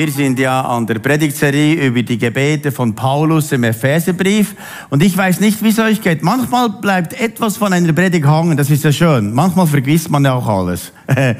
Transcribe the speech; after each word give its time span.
Wir 0.00 0.10
sind 0.10 0.38
ja 0.38 0.62
an 0.62 0.86
der 0.86 0.98
Predigtserie 0.98 1.74
über 1.74 2.02
die 2.02 2.16
Gebete 2.16 2.72
von 2.72 2.94
Paulus 2.94 3.52
im 3.52 3.64
Epheserbrief. 3.64 4.54
Und 4.88 5.02
ich 5.02 5.14
weiß 5.14 5.40
nicht, 5.40 5.62
wie 5.62 5.68
es 5.68 5.78
euch 5.78 6.00
geht. 6.00 6.22
Manchmal 6.22 6.70
bleibt 6.70 7.20
etwas 7.20 7.58
von 7.58 7.70
einer 7.74 7.92
Predigt 7.92 8.26
hängen, 8.26 8.56
das 8.56 8.70
ist 8.70 8.82
ja 8.82 8.92
schön. 8.92 9.34
Manchmal 9.34 9.66
vergisst 9.66 10.08
man 10.08 10.24
ja 10.24 10.32
auch 10.32 10.48
alles. 10.48 10.94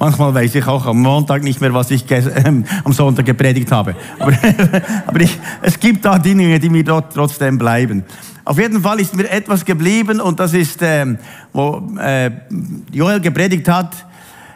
Manchmal 0.00 0.34
weiß 0.34 0.56
ich 0.56 0.66
auch 0.66 0.86
am 0.86 1.02
Montag 1.02 1.44
nicht 1.44 1.60
mehr, 1.60 1.72
was 1.72 1.92
ich 1.92 2.10
äh, 2.10 2.20
am 2.82 2.92
Sonntag 2.92 3.26
gepredigt 3.26 3.70
habe. 3.70 3.94
Aber, 4.18 4.32
aber 5.06 5.20
ich, 5.20 5.38
es 5.62 5.78
gibt 5.78 6.04
da 6.04 6.18
Dinge, 6.18 6.58
die 6.58 6.70
mir 6.70 6.82
dort 6.82 7.14
trotzdem 7.14 7.58
bleiben. 7.58 8.02
Auf 8.44 8.58
jeden 8.58 8.82
Fall 8.82 8.98
ist 8.98 9.14
mir 9.14 9.30
etwas 9.30 9.64
geblieben 9.64 10.20
und 10.20 10.40
das 10.40 10.52
ist, 10.52 10.82
äh, 10.82 11.06
wo 11.52 11.80
äh, 12.00 12.32
Joel 12.90 13.20
gepredigt 13.20 13.68
hat, 13.68 13.94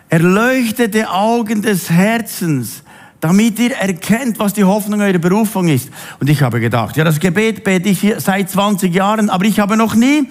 erleuchtete 0.09 1.09
Augen 1.09 1.63
des 1.63 1.89
Herzens 1.89 2.83
damit 3.23 3.57
ihr 3.61 3.71
erkennt, 3.77 4.41
was 4.41 4.53
die 4.53 4.65
Hoffnung 4.65 5.01
eurer 5.01 5.19
Berufung 5.19 5.69
ist. 5.69 5.91
Und 6.19 6.29
ich 6.29 6.43
habe 6.43 6.59
gedacht, 6.59 6.97
ja, 6.97 7.05
das 7.05 7.21
Gebet 7.21 7.63
bete 7.63 7.89
ich 7.89 8.15
seit 8.19 8.51
20 8.51 8.93
Jahren, 8.93 9.31
aber 9.31 9.45
ich 9.45 9.61
habe 9.61 9.77
noch 9.77 9.95
nie 9.95 10.27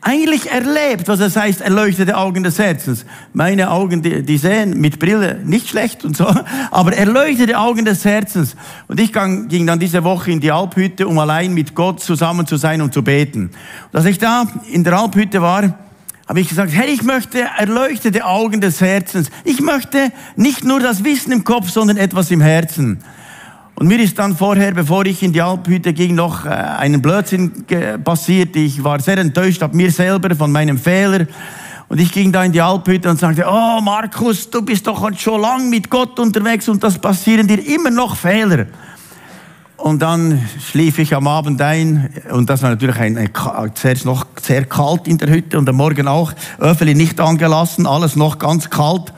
eigentlich 0.00 0.50
erlebt, 0.50 1.06
was 1.06 1.20
es 1.20 1.36
heißt, 1.36 1.60
erleuchtete 1.60 2.16
Augen 2.16 2.42
des 2.42 2.58
Herzens. 2.58 3.04
Meine 3.34 3.70
Augen, 3.70 4.00
die, 4.00 4.22
die 4.22 4.38
sehen 4.38 4.80
mit 4.80 4.98
Brille 4.98 5.40
nicht 5.44 5.68
schlecht 5.68 6.02
und 6.02 6.16
so, 6.16 6.26
aber 6.70 6.96
erleuchtete 6.96 7.58
Augen 7.58 7.84
des 7.84 8.06
Herzens. 8.06 8.56
Und 8.88 8.98
ich 9.00 9.12
ging 9.12 9.66
dann 9.66 9.78
diese 9.78 10.02
Woche 10.02 10.30
in 10.30 10.40
die 10.40 10.50
Alphütte, 10.50 11.06
um 11.06 11.18
allein 11.18 11.52
mit 11.52 11.74
Gott 11.74 12.00
zusammen 12.00 12.46
zu 12.46 12.56
sein 12.56 12.80
und 12.80 12.94
zu 12.94 13.04
beten. 13.04 13.50
Und 13.92 13.98
als 13.98 14.06
ich 14.06 14.18
da 14.18 14.46
in 14.72 14.82
der 14.82 14.98
Alphütte 14.98 15.42
war, 15.42 15.78
habe 16.26 16.40
ich 16.40 16.48
gesagt, 16.48 16.72
hey, 16.72 16.90
ich 16.90 17.02
möchte 17.02 17.40
erleuchtete 17.40 18.24
Augen 18.24 18.60
des 18.60 18.80
Herzens. 18.80 19.30
Ich 19.44 19.60
möchte 19.60 20.10
nicht 20.36 20.64
nur 20.64 20.80
das 20.80 21.04
Wissen 21.04 21.32
im 21.32 21.44
Kopf, 21.44 21.68
sondern 21.68 21.96
etwas 21.96 22.30
im 22.30 22.40
Herzen. 22.40 23.02
Und 23.76 23.88
mir 23.88 23.98
ist 23.98 24.18
dann 24.18 24.36
vorher, 24.36 24.72
bevor 24.72 25.04
ich 25.04 25.22
in 25.22 25.32
die 25.32 25.42
Alphütte 25.42 25.92
ging, 25.92 26.14
noch 26.14 26.46
äh, 26.46 26.48
einen 26.48 27.02
Blödsinn 27.02 27.64
passiert. 28.04 28.54
Ich 28.56 28.82
war 28.84 29.00
sehr 29.00 29.18
enttäuscht 29.18 29.62
ab 29.62 29.74
mir 29.74 29.90
selber 29.90 30.34
von 30.34 30.52
meinem 30.52 30.78
Fehler. 30.78 31.26
Und 31.88 32.00
ich 32.00 32.12
ging 32.12 32.32
da 32.32 32.44
in 32.44 32.52
die 32.52 32.60
Alphütte 32.60 33.10
und 33.10 33.18
sagte, 33.18 33.44
oh 33.46 33.80
Markus, 33.82 34.48
du 34.48 34.62
bist 34.62 34.86
doch 34.86 35.10
schon 35.18 35.40
lang 35.40 35.68
mit 35.68 35.90
Gott 35.90 36.18
unterwegs 36.18 36.68
und 36.68 36.82
das 36.82 36.98
passieren 36.98 37.46
dir 37.46 37.58
immer 37.66 37.90
noch 37.90 38.16
Fehler. 38.16 38.66
Und 39.76 40.00
dann 40.02 40.40
schlief 40.60 40.98
ich 40.98 41.14
am 41.14 41.26
Abend 41.26 41.60
ein 41.60 42.08
und 42.30 42.48
das 42.48 42.62
war 42.62 42.70
natürlich 42.70 42.96
ein, 42.96 43.18
ein, 43.18 43.30
zuerst 43.74 44.04
noch 44.04 44.24
sehr 44.40 44.64
kalt 44.64 45.08
in 45.08 45.18
der 45.18 45.28
Hütte 45.28 45.58
und 45.58 45.68
am 45.68 45.76
Morgen 45.76 46.06
auch, 46.06 46.32
Öffeli 46.58 46.94
nicht 46.94 47.20
angelassen, 47.20 47.86
alles 47.86 48.14
noch 48.14 48.38
ganz 48.38 48.70
kalt. 48.70 49.12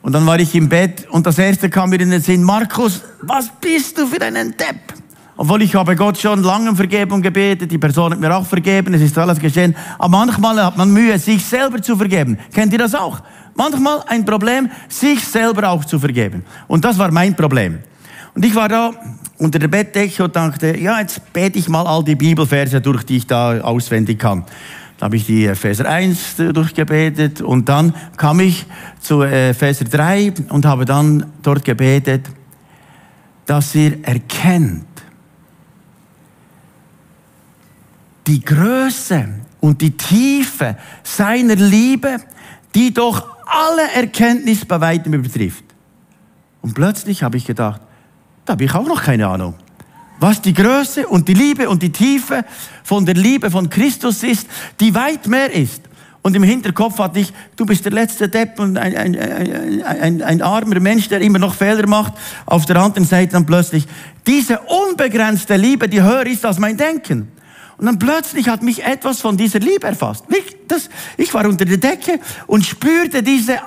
Und 0.00 0.12
dann 0.12 0.24
war 0.24 0.40
ich 0.40 0.54
im 0.54 0.68
Bett 0.68 1.06
und 1.10 1.26
das 1.26 1.38
erste 1.38 1.68
kam 1.68 1.90
mir 1.90 2.00
in 2.00 2.10
den 2.10 2.22
Sinn, 2.22 2.42
Markus, 2.42 3.02
was 3.22 3.50
bist 3.60 3.98
du 3.98 4.06
für 4.06 4.22
einen 4.22 4.56
Depp? 4.56 4.94
Obwohl 5.36 5.60
ich 5.60 5.74
habe 5.74 5.94
Gott 5.94 6.16
schon 6.16 6.42
lange 6.42 6.70
um 6.70 6.76
Vergebung 6.76 7.20
gebetet, 7.20 7.70
die 7.70 7.76
Person 7.76 8.12
hat 8.12 8.20
mir 8.20 8.34
auch 8.34 8.46
vergeben, 8.46 8.94
es 8.94 9.02
ist 9.02 9.18
alles 9.18 9.38
geschehen. 9.38 9.76
Aber 9.98 10.08
manchmal 10.08 10.64
hat 10.64 10.78
man 10.78 10.90
Mühe, 10.90 11.18
sich 11.18 11.44
selber 11.44 11.82
zu 11.82 11.96
vergeben. 11.96 12.38
Kennt 12.54 12.72
ihr 12.72 12.78
das 12.78 12.94
auch? 12.94 13.20
Manchmal 13.54 14.02
ein 14.06 14.24
Problem, 14.24 14.70
sich 14.88 15.22
selber 15.22 15.68
auch 15.68 15.84
zu 15.84 15.98
vergeben. 15.98 16.44
Und 16.66 16.84
das 16.86 16.98
war 16.98 17.10
mein 17.10 17.36
Problem. 17.36 17.80
Und 18.36 18.44
ich 18.44 18.54
war 18.54 18.68
da 18.68 18.92
unter 19.38 19.58
der 19.58 19.68
Bettdecke 19.68 20.22
und 20.22 20.36
dachte, 20.36 20.76
ja, 20.76 21.00
jetzt 21.00 21.32
bete 21.32 21.58
ich 21.58 21.70
mal 21.70 21.86
all 21.86 22.04
die 22.04 22.16
Bibelverse 22.16 22.82
durch, 22.82 23.02
die 23.02 23.16
ich 23.16 23.26
da 23.26 23.62
auswendig 23.62 24.18
kann. 24.18 24.44
Da 24.98 25.06
habe 25.06 25.16
ich 25.16 25.24
die 25.24 25.46
Epheser 25.46 25.88
1 25.88 26.36
durchgebetet 26.52 27.40
und 27.40 27.66
dann 27.66 27.94
kam 28.18 28.40
ich 28.40 28.66
zu 29.00 29.22
Epheser 29.22 29.86
3 29.86 30.34
und 30.50 30.66
habe 30.66 30.84
dann 30.84 31.32
dort 31.42 31.64
gebetet, 31.64 32.28
dass 33.46 33.74
ihr 33.74 34.04
erkennt 34.04 34.84
die 38.26 38.44
Größe 38.44 39.28
und 39.60 39.80
die 39.80 39.96
Tiefe 39.96 40.76
seiner 41.02 41.56
Liebe, 41.56 42.18
die 42.74 42.92
doch 42.92 43.26
alle 43.46 43.90
Erkenntnis 43.94 44.66
bei 44.66 44.78
weitem 44.78 45.14
übertrifft. 45.14 45.64
Und 46.60 46.74
plötzlich 46.74 47.22
habe 47.22 47.38
ich 47.38 47.46
gedacht, 47.46 47.80
da 48.46 48.52
habe 48.52 48.64
ich 48.64 48.74
auch 48.74 48.86
noch 48.86 49.02
keine 49.02 49.26
Ahnung. 49.26 49.54
Was 50.18 50.40
die 50.40 50.54
Größe 50.54 51.06
und 51.06 51.28
die 51.28 51.34
Liebe 51.34 51.68
und 51.68 51.82
die 51.82 51.92
Tiefe 51.92 52.44
von 52.84 53.04
der 53.04 53.16
Liebe 53.16 53.50
von 53.50 53.68
Christus 53.68 54.22
ist, 54.22 54.46
die 54.80 54.94
weit 54.94 55.26
mehr 55.26 55.52
ist. 55.52 55.82
Und 56.22 56.34
im 56.34 56.42
Hinterkopf 56.42 56.98
hatte 56.98 57.20
ich, 57.20 57.32
du 57.54 57.66
bist 57.66 57.84
der 57.84 57.92
letzte 57.92 58.28
Depp 58.28 58.58
und 58.58 58.78
ein, 58.78 58.96
ein, 58.96 59.16
ein, 59.16 59.82
ein, 59.82 60.22
ein 60.22 60.42
armer 60.42 60.80
Mensch, 60.80 61.08
der 61.08 61.20
immer 61.20 61.38
noch 61.38 61.54
Fehler 61.54 61.86
macht. 61.86 62.14
Auf 62.46 62.66
der 62.66 62.76
anderen 62.76 63.04
Seite 63.04 63.32
dann 63.32 63.46
plötzlich, 63.46 63.86
diese 64.26 64.60
unbegrenzte 64.60 65.56
Liebe, 65.56 65.88
die 65.88 66.02
höher 66.02 66.26
ist 66.26 66.44
als 66.44 66.58
mein 66.58 66.76
Denken. 66.76 67.30
Und 67.78 67.86
dann 67.86 67.98
plötzlich 67.98 68.48
hat 68.48 68.62
mich 68.62 68.82
etwas 68.82 69.20
von 69.20 69.36
dieser 69.36 69.58
Liebe 69.58 69.86
erfasst. 69.86 70.24
Ich, 70.30 70.56
das, 70.66 70.88
ich 71.16 71.32
war 71.34 71.44
unter 71.44 71.64
der 71.64 71.76
Decke 71.76 72.18
und 72.46 72.64
spürte 72.64 73.22
diese 73.22 73.58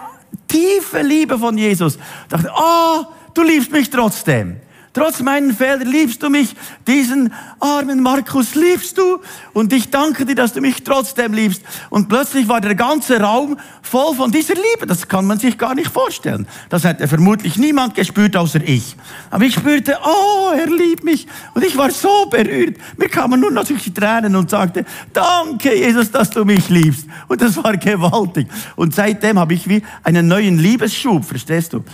tiefe 0.48 1.02
Liebe 1.02 1.38
von 1.38 1.58
Jesus. 1.58 1.96
Ich 1.96 2.30
dachte, 2.30 2.52
oh, 2.54 3.06
du 3.34 3.44
liebst 3.44 3.72
mich 3.72 3.90
trotzdem. 3.90 4.58
Trotz 5.00 5.22
meinen 5.22 5.56
Fehlern 5.56 5.88
liebst 5.88 6.22
du 6.22 6.30
mich, 6.30 6.54
diesen 6.86 7.32
armen 7.62 8.04
Markus 8.04 8.54
liebst 8.54 8.98
du 8.98 9.20
und 9.54 9.72
ich 9.72 9.90
danke 9.90 10.26
dir, 10.26 10.36
dass 10.36 10.52
du 10.52 10.60
mich 10.60 10.84
trotzdem 10.84 11.32
liebst. 11.32 11.62
Und 11.90 12.10
plötzlich 12.10 12.50
war 12.50 12.60
der 12.60 12.76
ganze 12.76 13.18
Raum 13.22 13.58
voll 13.82 14.14
von 14.14 14.30
dieser 14.30 14.56
Liebe. 14.56 14.86
Das 14.86 15.08
kann 15.08 15.26
man 15.26 15.40
sich 15.40 15.58
gar 15.58 15.74
nicht 15.74 15.90
vorstellen. 15.90 16.46
Das 16.68 16.84
hätte 16.84 17.08
vermutlich 17.08 17.56
niemand 17.56 17.96
gespürt 17.96 18.36
außer 18.36 18.60
ich. 18.62 18.98
Aber 19.30 19.46
ich 19.46 19.54
spürte, 19.54 19.98
oh, 20.04 20.52
er 20.54 20.68
liebt 20.68 21.06
mich 21.06 21.28
und 21.54 21.64
ich 21.64 21.78
war 21.78 21.92
so 21.92 22.26
berührt. 22.26 22.76
Mir 22.98 23.08
kamen 23.08 23.40
nur 23.40 23.52
noch 23.52 23.64
die 23.64 23.94
Tränen 23.94 24.36
und 24.36 24.50
sagte, 24.50 24.84
danke 25.14 25.78
Jesus, 25.78 26.12
dass 26.12 26.30
du 26.30 26.44
mich 26.44 26.68
liebst. 26.68 27.08
Und 27.30 27.42
das 27.42 27.56
war 27.56 27.78
gewaltig. 27.78 28.50
Und 28.76 28.94
seitdem 28.94 29.40
habe 29.40 29.54
ich 29.54 29.66
wie 29.70 29.82
einen 30.04 30.28
neuen 30.28 30.60
Liebesschub, 30.60 31.24
verstehst 31.24 31.72
du? 31.72 31.86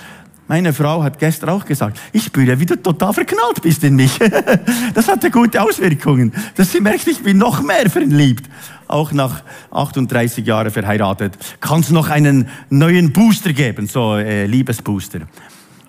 Meine 0.48 0.74
Frau 0.74 1.02
hat 1.02 1.18
gestern 1.18 1.50
auch 1.50 1.66
gesagt, 1.66 2.00
ich 2.12 2.26
spüre, 2.26 2.60
wie 2.60 2.68
du 2.68 2.76
total 2.76 3.14
verknallt 3.14 3.62
bist 3.62 3.84
in 3.84 3.96
mich. 3.96 4.20
Das 4.94 5.08
hatte 5.08 5.32
gute 5.32 5.62
Auswirkungen. 5.62 6.32
Dass 6.56 6.72
sie 6.72 6.80
merkt, 6.80 7.08
ich 7.08 7.22
bin 7.22 7.38
noch 7.38 7.62
mehr 7.62 7.90
verliebt. 7.90 8.50
Auch 8.88 9.12
nach 9.12 9.42
38 9.72 10.46
Jahren 10.46 10.72
verheiratet. 10.72 11.34
Kann 11.60 11.80
es 11.80 11.90
noch 11.90 12.10
einen 12.10 12.48
neuen 12.70 13.12
Booster 13.12 13.54
geben, 13.54 13.88
so 13.88 14.16
äh, 14.16 14.46
Liebesbooster. 14.46 15.22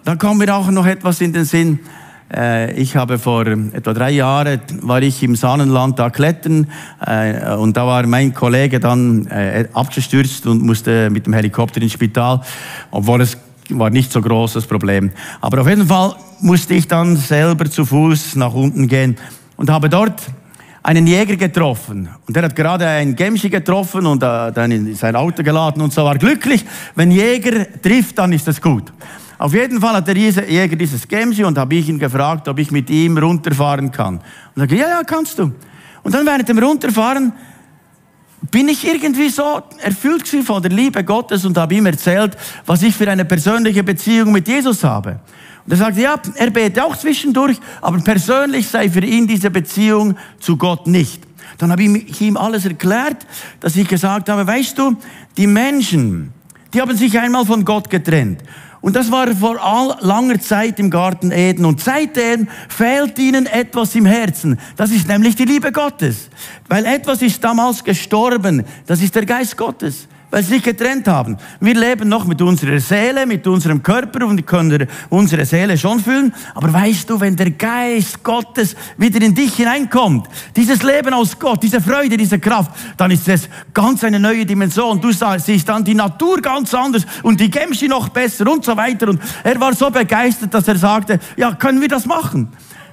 Dann 0.04 0.18
kommt 0.18 0.38
mir 0.38 0.54
auch 0.54 0.70
noch 0.70 0.86
etwas 0.86 1.20
in 1.20 1.32
den 1.32 1.44
Sinn. 1.44 1.80
Äh, 2.34 2.72
ich 2.72 2.96
habe 2.96 3.18
vor 3.18 3.46
etwa 3.46 3.92
drei 3.92 4.10
Jahren 4.10 4.60
war 4.80 5.02
ich 5.02 5.22
im 5.22 5.36
Sahnenland 5.36 5.98
da 5.98 6.10
klettern 6.10 6.68
äh, 7.04 7.54
und 7.54 7.76
da 7.76 7.86
war 7.86 8.06
mein 8.06 8.34
Kollege 8.34 8.80
dann 8.80 9.26
äh, 9.26 9.68
abgestürzt 9.72 10.46
und 10.46 10.62
musste 10.62 11.10
mit 11.10 11.26
dem 11.26 11.34
Helikopter 11.34 11.80
ins 11.80 11.92
Spital, 11.92 12.40
obwohl 12.90 13.20
es 13.20 13.36
war 13.70 13.90
nicht 13.90 14.12
so 14.12 14.20
groß 14.20 14.66
Problem. 14.66 15.10
Aber 15.40 15.60
auf 15.60 15.68
jeden 15.68 15.86
Fall 15.86 16.14
musste 16.40 16.74
ich 16.74 16.86
dann 16.86 17.16
selber 17.16 17.70
zu 17.70 17.84
Fuß 17.84 18.36
nach 18.36 18.54
unten 18.54 18.88
gehen 18.88 19.16
und 19.56 19.70
habe 19.70 19.88
dort 19.88 20.22
einen 20.82 21.06
Jäger 21.06 21.36
getroffen. 21.36 22.08
Und 22.26 22.36
der 22.36 22.44
hat 22.44 22.54
gerade 22.54 22.86
einen 22.86 23.16
Gemschi 23.16 23.48
getroffen 23.48 24.06
und 24.06 24.22
äh, 24.22 24.52
dann 24.52 24.70
in 24.70 24.94
sein 24.94 25.16
Auto 25.16 25.42
geladen 25.42 25.82
und 25.82 25.92
so 25.92 26.04
war 26.04 26.16
glücklich. 26.16 26.64
Wenn 26.94 27.10
Jäger 27.10 27.66
trifft, 27.82 28.18
dann 28.18 28.32
ist 28.32 28.46
das 28.46 28.60
gut. 28.60 28.92
Auf 29.38 29.52
jeden 29.52 29.80
Fall 29.80 29.94
hat 29.94 30.06
der 30.06 30.16
Jäger 30.16 30.76
dieses 30.76 31.06
Gemschi 31.06 31.44
und 31.44 31.58
habe 31.58 31.74
ich 31.74 31.88
ihn 31.88 31.98
gefragt, 31.98 32.46
ob 32.48 32.58
ich 32.58 32.70
mit 32.70 32.88
ihm 32.88 33.18
runterfahren 33.18 33.90
kann. 33.90 34.16
Und 34.16 34.22
er 34.56 34.60
sagte, 34.60 34.76
ja, 34.76 34.88
ja, 34.88 35.02
kannst 35.04 35.38
du. 35.38 35.52
Und 36.02 36.14
dann 36.14 36.24
während 36.24 36.48
dem 36.48 36.58
Runterfahren 36.58 37.32
bin 38.50 38.68
ich 38.68 38.86
irgendwie 38.86 39.28
so 39.28 39.62
erfüllt 39.78 40.28
von 40.28 40.62
der 40.62 40.70
Liebe 40.70 41.02
Gottes 41.04 41.44
und 41.44 41.56
habe 41.56 41.74
ihm 41.74 41.86
erzählt, 41.86 42.36
was 42.66 42.82
ich 42.82 42.94
für 42.94 43.10
eine 43.10 43.24
persönliche 43.24 43.82
Beziehung 43.82 44.32
mit 44.32 44.48
Jesus 44.48 44.84
habe. 44.84 45.20
Und 45.64 45.72
er 45.72 45.78
sagte, 45.78 46.00
ja, 46.00 46.14
er 46.34 46.50
bete 46.50 46.84
auch 46.84 46.96
zwischendurch, 46.96 47.56
aber 47.80 47.98
persönlich 47.98 48.68
sei 48.68 48.88
für 48.88 49.04
ihn 49.04 49.26
diese 49.26 49.50
Beziehung 49.50 50.16
zu 50.38 50.56
Gott 50.56 50.86
nicht. 50.86 51.22
Dann 51.58 51.72
habe 51.72 51.82
ich 51.82 52.20
ihm 52.20 52.36
alles 52.36 52.66
erklärt, 52.66 53.26
dass 53.60 53.76
ich 53.76 53.88
gesagt 53.88 54.28
habe, 54.28 54.46
weißt 54.46 54.78
du, 54.78 54.96
die 55.36 55.46
Menschen, 55.46 56.32
die 56.72 56.80
haben 56.80 56.96
sich 56.96 57.18
einmal 57.18 57.46
von 57.46 57.64
Gott 57.64 57.90
getrennt. 57.90 58.42
Und 58.80 58.94
das 58.94 59.10
war 59.10 59.34
vor 59.34 59.62
all, 59.62 59.96
langer 60.00 60.40
Zeit 60.40 60.78
im 60.78 60.90
Garten 60.90 61.30
Eden. 61.30 61.64
Und 61.64 61.80
seitdem 61.80 62.48
fehlt 62.68 63.18
ihnen 63.18 63.46
etwas 63.46 63.94
im 63.94 64.06
Herzen. 64.06 64.58
Das 64.76 64.90
ist 64.90 65.08
nämlich 65.08 65.34
die 65.36 65.44
Liebe 65.44 65.72
Gottes. 65.72 66.28
Weil 66.68 66.84
etwas 66.84 67.22
ist 67.22 67.42
damals 67.42 67.82
gestorben. 67.82 68.64
Das 68.86 69.02
ist 69.02 69.14
der 69.14 69.26
Geist 69.26 69.56
Gottes. 69.56 70.08
Weil 70.30 70.42
sie 70.42 70.54
sich 70.54 70.62
getrennt 70.62 71.08
haben. 71.08 71.36
Wir 71.60 71.74
leben 71.74 72.08
noch 72.08 72.24
mit 72.24 72.42
unserer 72.42 72.80
Seele, 72.80 73.26
mit 73.26 73.46
unserem 73.46 73.82
Körper 73.82 74.26
und 74.26 74.46
können 74.46 74.86
unsere 75.08 75.44
Seele 75.44 75.78
schon 75.78 76.00
fühlen. 76.00 76.34
Aber 76.54 76.72
weißt 76.72 77.08
du, 77.08 77.20
wenn 77.20 77.36
der 77.36 77.52
Geist 77.52 78.22
Gottes 78.22 78.74
wieder 78.96 79.20
in 79.22 79.34
dich 79.34 79.54
hineinkommt, 79.54 80.28
dieses 80.54 80.82
Leben 80.82 81.14
aus 81.14 81.38
Gott, 81.38 81.62
diese 81.62 81.80
Freude, 81.80 82.16
diese 82.16 82.38
Kraft, 82.38 82.72
dann 82.96 83.10
ist 83.10 83.28
es 83.28 83.48
ganz 83.72 84.02
eine 84.04 84.18
neue 84.18 84.44
Dimension. 84.44 85.00
Du 85.00 85.10
siehst 85.12 85.68
dann 85.68 85.84
die 85.84 85.94
Natur 85.94 86.40
ganz 86.40 86.74
anders 86.74 87.06
und 87.22 87.40
die 87.40 87.50
Gemschi 87.50 87.88
noch 87.88 88.08
besser 88.08 88.50
und 88.50 88.64
so 88.64 88.76
weiter. 88.76 89.08
Und 89.08 89.20
er 89.44 89.60
war 89.60 89.74
so 89.74 89.90
begeistert, 89.90 90.52
dass 90.52 90.66
er 90.68 90.76
sagte, 90.76 91.20
ja, 91.36 91.54
können 91.54 91.80
wir 91.80 91.88
das 91.88 92.06
machen? 92.06 92.48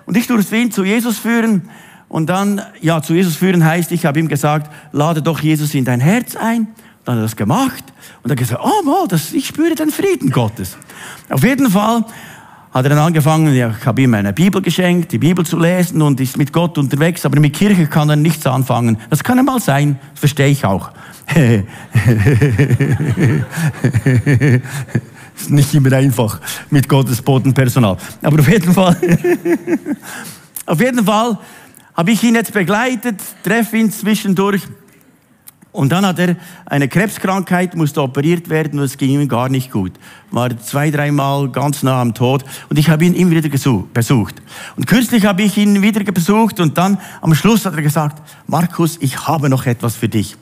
Und 0.06 0.18
ich 0.18 0.28
durfte 0.28 0.58
ihn 0.58 0.72
zu 0.72 0.84
Jesus 0.84 1.18
führen. 1.18 1.70
Und 2.10 2.30
dann, 2.30 2.62
ja, 2.80 3.02
zu 3.02 3.16
Jesus 3.16 3.36
führen 3.36 3.66
heißt, 3.66 3.92
ich 3.92 4.06
habe 4.06 4.20
ihm 4.20 4.28
gesagt, 4.28 4.72
lade 4.92 5.22
doch 5.22 5.40
Jesus 5.40 5.74
in 5.74 5.84
dein 5.84 6.00
Herz 6.00 6.36
ein. 6.36 6.68
Dann 7.06 7.16
hat 7.16 7.20
er 7.20 7.24
das 7.24 7.36
gemacht 7.36 7.84
und 8.22 8.30
dann 8.30 8.38
gesagt, 8.38 8.62
oh 8.64 8.84
mal, 8.84 9.08
das, 9.08 9.34
ich 9.34 9.48
spüre 9.48 9.76
den 9.76 9.90
Frieden 9.90 10.30
Gottes. 10.32 10.78
Auf 11.30 11.44
jeden 11.44 11.70
Fall 11.70 12.06
hat 12.74 12.86
er 12.86 12.90
dann 12.90 13.00
angefangen, 13.00 13.54
ja, 13.54 13.74
ich 13.78 13.86
habe 13.86 14.02
ihm 14.02 14.14
eine 14.16 14.34
Bibel 14.34 14.62
geschenkt, 14.62 15.12
die 15.12 15.20
Bibel 15.20 15.46
zu 15.46 15.60
lesen 15.60 16.02
und 16.02 16.20
ist 16.20 16.38
mit 16.38 16.52
Gott 16.52 16.78
unterwegs, 16.78 17.26
aber 17.26 17.40
mit 17.40 17.54
Kirche 17.54 17.86
kann 17.88 18.10
er 18.10 18.16
nichts 18.16 18.48
anfangen. 18.48 18.98
Das 19.10 19.24
kann 19.24 19.38
einmal 19.38 19.60
sein, 19.60 20.00
das 20.12 20.22
verstehe 20.22 20.48
ich 20.48 20.66
auch. 20.66 20.90
ist 25.36 25.50
nicht 25.50 25.74
immer 25.74 25.94
einfach 25.94 26.40
mit 26.70 26.90
Gottes 26.90 27.22
Bodenpersonal. 27.22 27.98
Aber 28.22 28.40
auf 28.40 28.50
jeden 28.50 28.74
Fall, 28.74 28.96
auf 30.66 30.80
jeden 30.80 31.06
Fall 31.06 31.38
habe 31.96 32.12
ich 32.12 32.24
ihn 32.24 32.36
jetzt 32.36 32.54
begleitet, 32.54 33.20
treffe 33.44 33.78
ihn 33.78 33.92
zwischendurch 33.92 34.64
und 35.74 35.92
dann 35.92 36.06
hat 36.06 36.20
er 36.20 36.38
eine 36.66 36.88
Krebskrankheit, 36.88 37.76
musste 37.76 38.02
operiert 38.02 38.50
werden 38.50 38.80
und 38.80 38.86
es 38.86 38.98
ging 38.98 39.10
ihm 39.10 39.28
gar 39.28 39.50
nicht 39.50 39.72
gut. 39.72 39.92
War 40.32 40.58
zwei, 40.60 40.92
dreimal 40.92 41.50
ganz 41.50 41.84
nah 41.84 42.00
am 42.00 42.14
Tod 42.14 42.46
und 42.70 42.80
ich 42.80 42.90
habe 42.90 43.04
ihn 43.04 43.16
immer 43.16 43.32
wieder 43.32 43.50
besucht. 43.94 44.42
Und 44.78 44.88
kürzlich 44.88 45.26
habe 45.26 45.42
ich 45.42 45.58
ihn 45.58 45.82
wieder 45.82 46.04
besucht 46.12 46.60
und 46.60 46.78
dann 46.78 47.00
am 47.22 47.36
Schluss 47.36 47.66
hat 47.66 47.76
er 47.76 47.82
gesagt, 47.82 48.22
Markus, 48.48 48.98
ich 49.02 49.28
habe 49.28 49.50
noch 49.50 49.66
etwas 49.66 49.96
für 49.96 50.08
dich. 50.08 50.38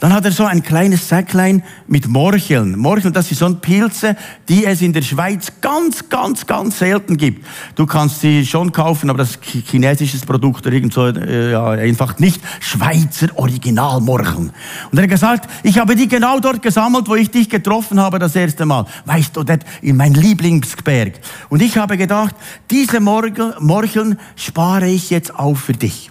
Dann 0.00 0.14
hat 0.14 0.24
er 0.24 0.32
so 0.32 0.46
ein 0.46 0.62
kleines 0.62 1.06
Säcklein 1.06 1.62
mit 1.86 2.08
Morcheln. 2.08 2.78
Morcheln, 2.78 3.12
das 3.12 3.28
sind 3.28 3.36
so 3.36 3.54
Pilze, 3.54 4.16
die 4.48 4.64
es 4.64 4.80
in 4.80 4.94
der 4.94 5.02
Schweiz 5.02 5.52
ganz, 5.60 6.08
ganz, 6.08 6.46
ganz 6.46 6.78
selten 6.78 7.18
gibt. 7.18 7.46
Du 7.74 7.84
kannst 7.84 8.20
sie 8.20 8.46
schon 8.46 8.72
kaufen, 8.72 9.10
aber 9.10 9.18
das 9.18 9.32
ist 9.32 9.44
chinesisches 9.44 10.24
Produkt 10.24 10.66
oder 10.66 10.74
irgend 10.74 10.94
so, 10.94 11.06
äh, 11.06 11.52
ja, 11.52 11.66
einfach 11.68 12.18
nicht 12.18 12.40
Schweizer 12.60 13.28
Originalmorcheln. 13.34 14.52
Und 14.90 14.98
er 14.98 15.02
hat 15.02 15.10
gesagt, 15.10 15.50
ich 15.62 15.78
habe 15.78 15.94
die 15.94 16.08
genau 16.08 16.40
dort 16.40 16.62
gesammelt, 16.62 17.06
wo 17.06 17.14
ich 17.14 17.30
dich 17.30 17.50
getroffen 17.50 18.00
habe 18.00 18.18
das 18.18 18.34
erste 18.34 18.64
Mal. 18.64 18.86
Weißt 19.04 19.36
du, 19.36 19.42
dort 19.42 19.64
in 19.82 19.96
mein 19.96 20.14
Lieblingsberg. 20.14 21.20
Und 21.50 21.60
ich 21.60 21.76
habe 21.76 21.98
gedacht, 21.98 22.34
diese 22.70 23.00
Morcheln 23.00 24.18
spare 24.34 24.88
ich 24.88 25.10
jetzt 25.10 25.34
auf 25.34 25.60
für 25.60 25.74
dich. 25.74 26.10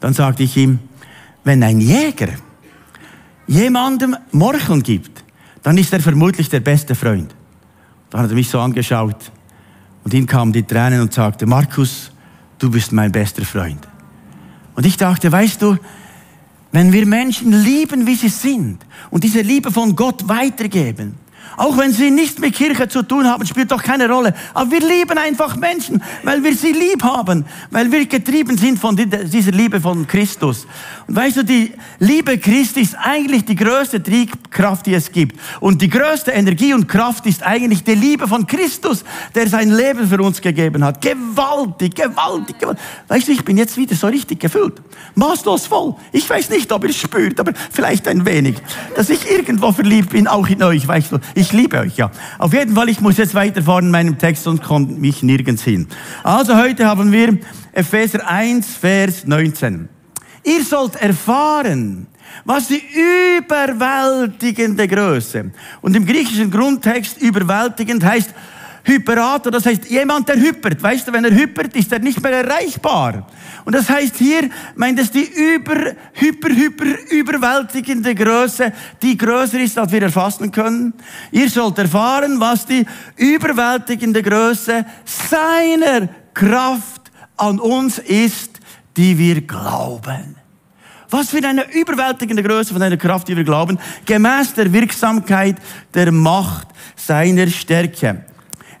Dann 0.00 0.14
sagte 0.14 0.42
ich 0.42 0.56
ihm, 0.56 0.80
wenn 1.44 1.62
ein 1.62 1.80
Jäger 1.80 2.30
jemandem 3.48 4.16
Morcheln 4.30 4.82
gibt, 4.82 5.24
dann 5.62 5.76
ist 5.76 5.92
er 5.92 6.00
vermutlich 6.00 6.48
der 6.48 6.60
beste 6.60 6.94
Freund. 6.94 7.34
Dann 8.10 8.22
hat 8.22 8.30
er 8.30 8.34
mich 8.34 8.48
so 8.48 8.60
angeschaut 8.60 9.32
und 10.04 10.14
ihm 10.14 10.26
kamen 10.26 10.52
die 10.52 10.62
Tränen 10.62 11.00
und 11.00 11.12
sagte, 11.12 11.46
Markus, 11.46 12.12
du 12.58 12.70
bist 12.70 12.92
mein 12.92 13.10
bester 13.10 13.44
Freund. 13.44 13.86
Und 14.74 14.86
ich 14.86 14.96
dachte, 14.96 15.32
weißt 15.32 15.60
du, 15.60 15.76
wenn 16.70 16.92
wir 16.92 17.06
Menschen 17.06 17.52
lieben, 17.52 18.06
wie 18.06 18.14
sie 18.14 18.28
sind 18.28 18.78
und 19.10 19.24
diese 19.24 19.40
Liebe 19.40 19.72
von 19.72 19.96
Gott 19.96 20.28
weitergeben, 20.28 21.14
auch 21.56 21.76
wenn 21.78 21.92
sie 21.92 22.10
nichts 22.10 22.38
mit 22.38 22.54
Kirche 22.54 22.88
zu 22.88 23.02
tun 23.02 23.26
haben, 23.26 23.46
spielt 23.46 23.70
doch 23.70 23.82
keine 23.82 24.08
Rolle. 24.08 24.34
Aber 24.54 24.70
wir 24.70 24.80
lieben 24.80 25.18
einfach 25.18 25.56
Menschen, 25.56 26.02
weil 26.22 26.42
wir 26.42 26.54
sie 26.54 26.72
lieb 26.72 27.02
haben, 27.02 27.44
weil 27.70 27.90
wir 27.90 28.06
getrieben 28.06 28.56
sind 28.56 28.78
von 28.78 28.96
dieser 28.96 29.52
Liebe 29.52 29.80
von 29.80 30.06
Christus. 30.06 30.66
Und 31.06 31.16
weißt 31.16 31.38
du, 31.38 31.44
die 31.44 31.72
Liebe 31.98 32.38
Christi 32.38 32.82
ist 32.82 32.96
eigentlich 33.02 33.44
die 33.44 33.56
größte 33.56 34.02
Triebkraft, 34.02 34.86
die 34.86 34.94
es 34.94 35.10
gibt. 35.10 35.38
Und 35.60 35.80
die 35.82 35.88
größte 35.88 36.32
Energie 36.32 36.74
und 36.74 36.88
Kraft 36.88 37.26
ist 37.26 37.42
eigentlich 37.42 37.82
die 37.82 37.94
Liebe 37.94 38.28
von 38.28 38.46
Christus, 38.46 39.04
der 39.34 39.48
sein 39.48 39.70
Leben 39.70 40.06
für 40.06 40.20
uns 40.20 40.40
gegeben 40.40 40.84
hat. 40.84 41.00
Gewaltig, 41.00 41.94
gewaltig, 41.94 42.58
gewaltig. 42.58 42.82
Weißt 43.08 43.28
du, 43.28 43.32
ich 43.32 43.44
bin 43.44 43.56
jetzt 43.56 43.76
wieder 43.76 43.96
so 43.96 44.06
richtig 44.06 44.40
gefüllt. 44.40 44.80
Maßlos 45.14 45.66
voll. 45.66 45.94
Ich 46.12 46.28
weiß 46.28 46.50
nicht, 46.50 46.70
ob 46.72 46.84
ihr 46.84 46.90
es 46.90 46.96
spürt, 46.96 47.40
aber 47.40 47.52
vielleicht 47.70 48.06
ein 48.06 48.24
wenig. 48.26 48.56
Dass 48.94 49.10
ich 49.10 49.30
irgendwo 49.30 49.72
verliebt 49.72 50.10
bin, 50.10 50.26
auch 50.26 50.46
in 50.48 50.62
euch, 50.62 50.86
weißt 50.86 51.12
du. 51.12 51.18
Ich 51.38 51.52
liebe 51.52 51.78
euch, 51.78 51.96
ja. 51.96 52.10
Auf 52.38 52.52
jeden 52.52 52.74
Fall, 52.74 52.88
ich 52.88 53.00
muss 53.00 53.16
jetzt 53.16 53.32
weiterfahren 53.32 53.84
in 53.84 53.90
meinem 53.92 54.18
Text, 54.18 54.42
sonst 54.42 54.64
kommt 54.64 55.00
mich 55.00 55.22
nirgends 55.22 55.62
hin. 55.62 55.86
Also 56.24 56.56
heute 56.56 56.84
haben 56.84 57.12
wir 57.12 57.38
Epheser 57.70 58.28
1, 58.28 58.66
Vers 58.74 59.24
19. 59.24 59.88
Ihr 60.42 60.64
sollt 60.64 60.96
erfahren, 60.96 62.08
was 62.44 62.66
die 62.66 62.82
überwältigende 63.38 64.88
Größe. 64.88 65.52
Und 65.80 65.94
im 65.94 66.06
griechischen 66.06 66.50
Grundtext 66.50 67.22
überwältigend 67.22 68.04
heißt 68.04 68.34
Hyperator, 68.88 69.52
das 69.52 69.66
heißt 69.66 69.90
jemand, 69.90 70.28
der 70.30 70.36
hypert. 70.36 70.82
Weißt 70.82 71.06
du, 71.06 71.12
wenn 71.12 71.24
er 71.24 71.34
hypert, 71.34 71.76
ist 71.76 71.92
er 71.92 71.98
nicht 71.98 72.22
mehr 72.22 72.32
erreichbar. 72.32 73.26
Und 73.66 73.74
das 73.74 73.90
heißt 73.90 74.16
hier, 74.16 74.48
meint 74.76 74.98
es 74.98 75.10
die 75.10 75.28
über, 75.28 75.92
hyper, 76.14 76.48
hyper, 76.48 76.86
überwältigende 77.10 78.14
Größe, 78.14 78.72
die 79.02 79.16
größer 79.16 79.60
ist, 79.60 79.76
als 79.78 79.92
wir 79.92 80.00
erfassen 80.00 80.50
können. 80.50 80.94
Ihr 81.30 81.50
sollt 81.50 81.76
erfahren, 81.76 82.40
was 82.40 82.64
die 82.64 82.86
überwältigende 83.16 84.22
Größe 84.22 84.86
seiner 85.04 86.08
Kraft 86.32 87.12
an 87.36 87.60
uns 87.60 87.98
ist, 87.98 88.58
die 88.96 89.18
wir 89.18 89.42
glauben. 89.42 90.36
Was 91.10 91.28
für 91.28 91.46
eine 91.46 91.70
überwältigende 91.74 92.42
Größe 92.42 92.72
von 92.72 92.82
einer 92.82 92.96
Kraft, 92.96 93.28
die 93.28 93.36
wir 93.36 93.44
glauben, 93.44 93.78
gemäß 94.06 94.54
der 94.54 94.72
Wirksamkeit 94.72 95.56
der 95.92 96.10
Macht 96.10 96.68
seiner 96.96 97.48
Stärke. 97.48 98.24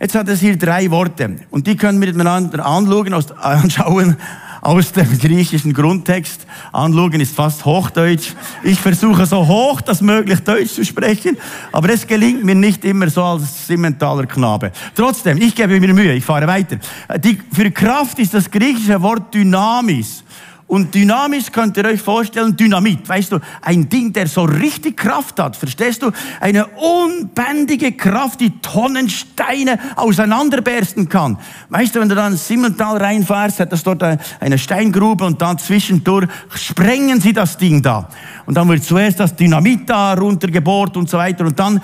Jetzt 0.00 0.14
hat 0.14 0.28
es 0.28 0.38
hier 0.38 0.56
drei 0.56 0.90
Worte 0.90 1.36
und 1.50 1.66
die 1.66 1.76
können 1.76 2.00
wir 2.00 2.08
miteinander 2.08 2.64
anschauen, 2.64 3.12
anschauen 3.12 4.16
aus 4.60 4.92
dem 4.92 5.18
griechischen 5.18 5.72
Grundtext. 5.72 6.46
Anschauen 6.72 7.20
ist 7.20 7.34
fast 7.34 7.64
Hochdeutsch. 7.64 8.32
Ich 8.62 8.78
versuche 8.78 9.26
so 9.26 9.46
hoch 9.46 9.80
das 9.80 10.00
möglich 10.00 10.38
Deutsch 10.40 10.72
zu 10.72 10.84
sprechen, 10.84 11.36
aber 11.72 11.90
es 11.90 12.06
gelingt 12.06 12.44
mir 12.44 12.54
nicht 12.54 12.84
immer 12.84 13.10
so 13.10 13.24
als 13.24 13.66
Simmentaler 13.66 14.26
Knabe. 14.26 14.70
Trotzdem, 14.94 15.38
ich 15.38 15.54
gebe 15.54 15.80
mir 15.80 15.92
Mühe, 15.92 16.14
ich 16.14 16.24
fahre 16.24 16.46
weiter. 16.46 16.78
Die, 17.18 17.38
für 17.52 17.70
Kraft 17.72 18.20
ist 18.20 18.34
das 18.34 18.48
griechische 18.48 19.00
Wort 19.02 19.34
Dynamis. 19.34 20.22
Und 20.68 20.94
dynamisch 20.94 21.50
könnt 21.50 21.78
ihr 21.78 21.86
euch 21.86 22.02
vorstellen, 22.02 22.54
Dynamit, 22.54 23.08
weißt 23.08 23.32
du, 23.32 23.38
ein 23.62 23.88
Ding, 23.88 24.12
der 24.12 24.28
so 24.28 24.42
richtig 24.42 24.98
Kraft 24.98 25.40
hat, 25.40 25.56
verstehst 25.56 26.02
du? 26.02 26.10
Eine 26.40 26.66
unbändige 26.66 27.92
Kraft, 27.92 28.42
die 28.42 28.50
Tonnen 28.60 29.08
Steine 29.08 29.78
auseinanderbersten 29.96 31.08
kann. 31.08 31.38
Weißt 31.70 31.94
du, 31.94 32.00
wenn 32.00 32.10
du 32.10 32.14
dann 32.14 32.32
ins 32.32 32.46
Simmental 32.46 32.98
reinfährst, 32.98 33.60
hat 33.60 33.72
das 33.72 33.82
dort 33.82 34.02
eine 34.02 34.58
Steingrube 34.58 35.24
und 35.24 35.40
dann 35.40 35.58
zwischendurch 35.58 36.28
sprengen 36.54 37.18
sie 37.22 37.32
das 37.32 37.56
Ding 37.56 37.80
da. 37.80 38.10
Und 38.44 38.54
dann 38.54 38.68
wird 38.68 38.84
zuerst 38.84 39.18
das 39.20 39.34
Dynamit 39.34 39.88
da 39.88 40.12
runtergebohrt 40.12 40.98
und 40.98 41.08
so 41.08 41.16
weiter 41.16 41.46
und 41.46 41.58
dann 41.58 41.80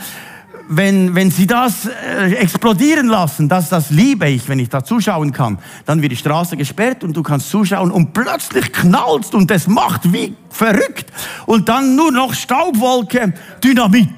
wenn, 0.76 1.14
wenn 1.14 1.30
sie 1.30 1.46
das 1.46 1.86
äh, 1.86 2.34
explodieren 2.34 3.06
lassen, 3.06 3.48
das, 3.48 3.68
das 3.68 3.90
liebe 3.90 4.28
ich, 4.28 4.48
wenn 4.48 4.58
ich 4.58 4.68
da 4.68 4.84
zuschauen 4.84 5.32
kann, 5.32 5.58
dann 5.86 6.02
wird 6.02 6.12
die 6.12 6.16
Straße 6.16 6.56
gesperrt 6.56 7.04
und 7.04 7.16
du 7.16 7.22
kannst 7.22 7.50
zuschauen 7.50 7.90
und 7.90 8.12
plötzlich 8.12 8.72
knallst 8.72 9.34
und 9.34 9.50
es 9.50 9.66
macht 9.66 10.12
wie 10.12 10.34
verrückt 10.50 11.12
und 11.46 11.68
dann 11.68 11.96
nur 11.96 12.12
noch 12.12 12.34
Staubwolke, 12.34 13.34
Dynamit. 13.62 14.08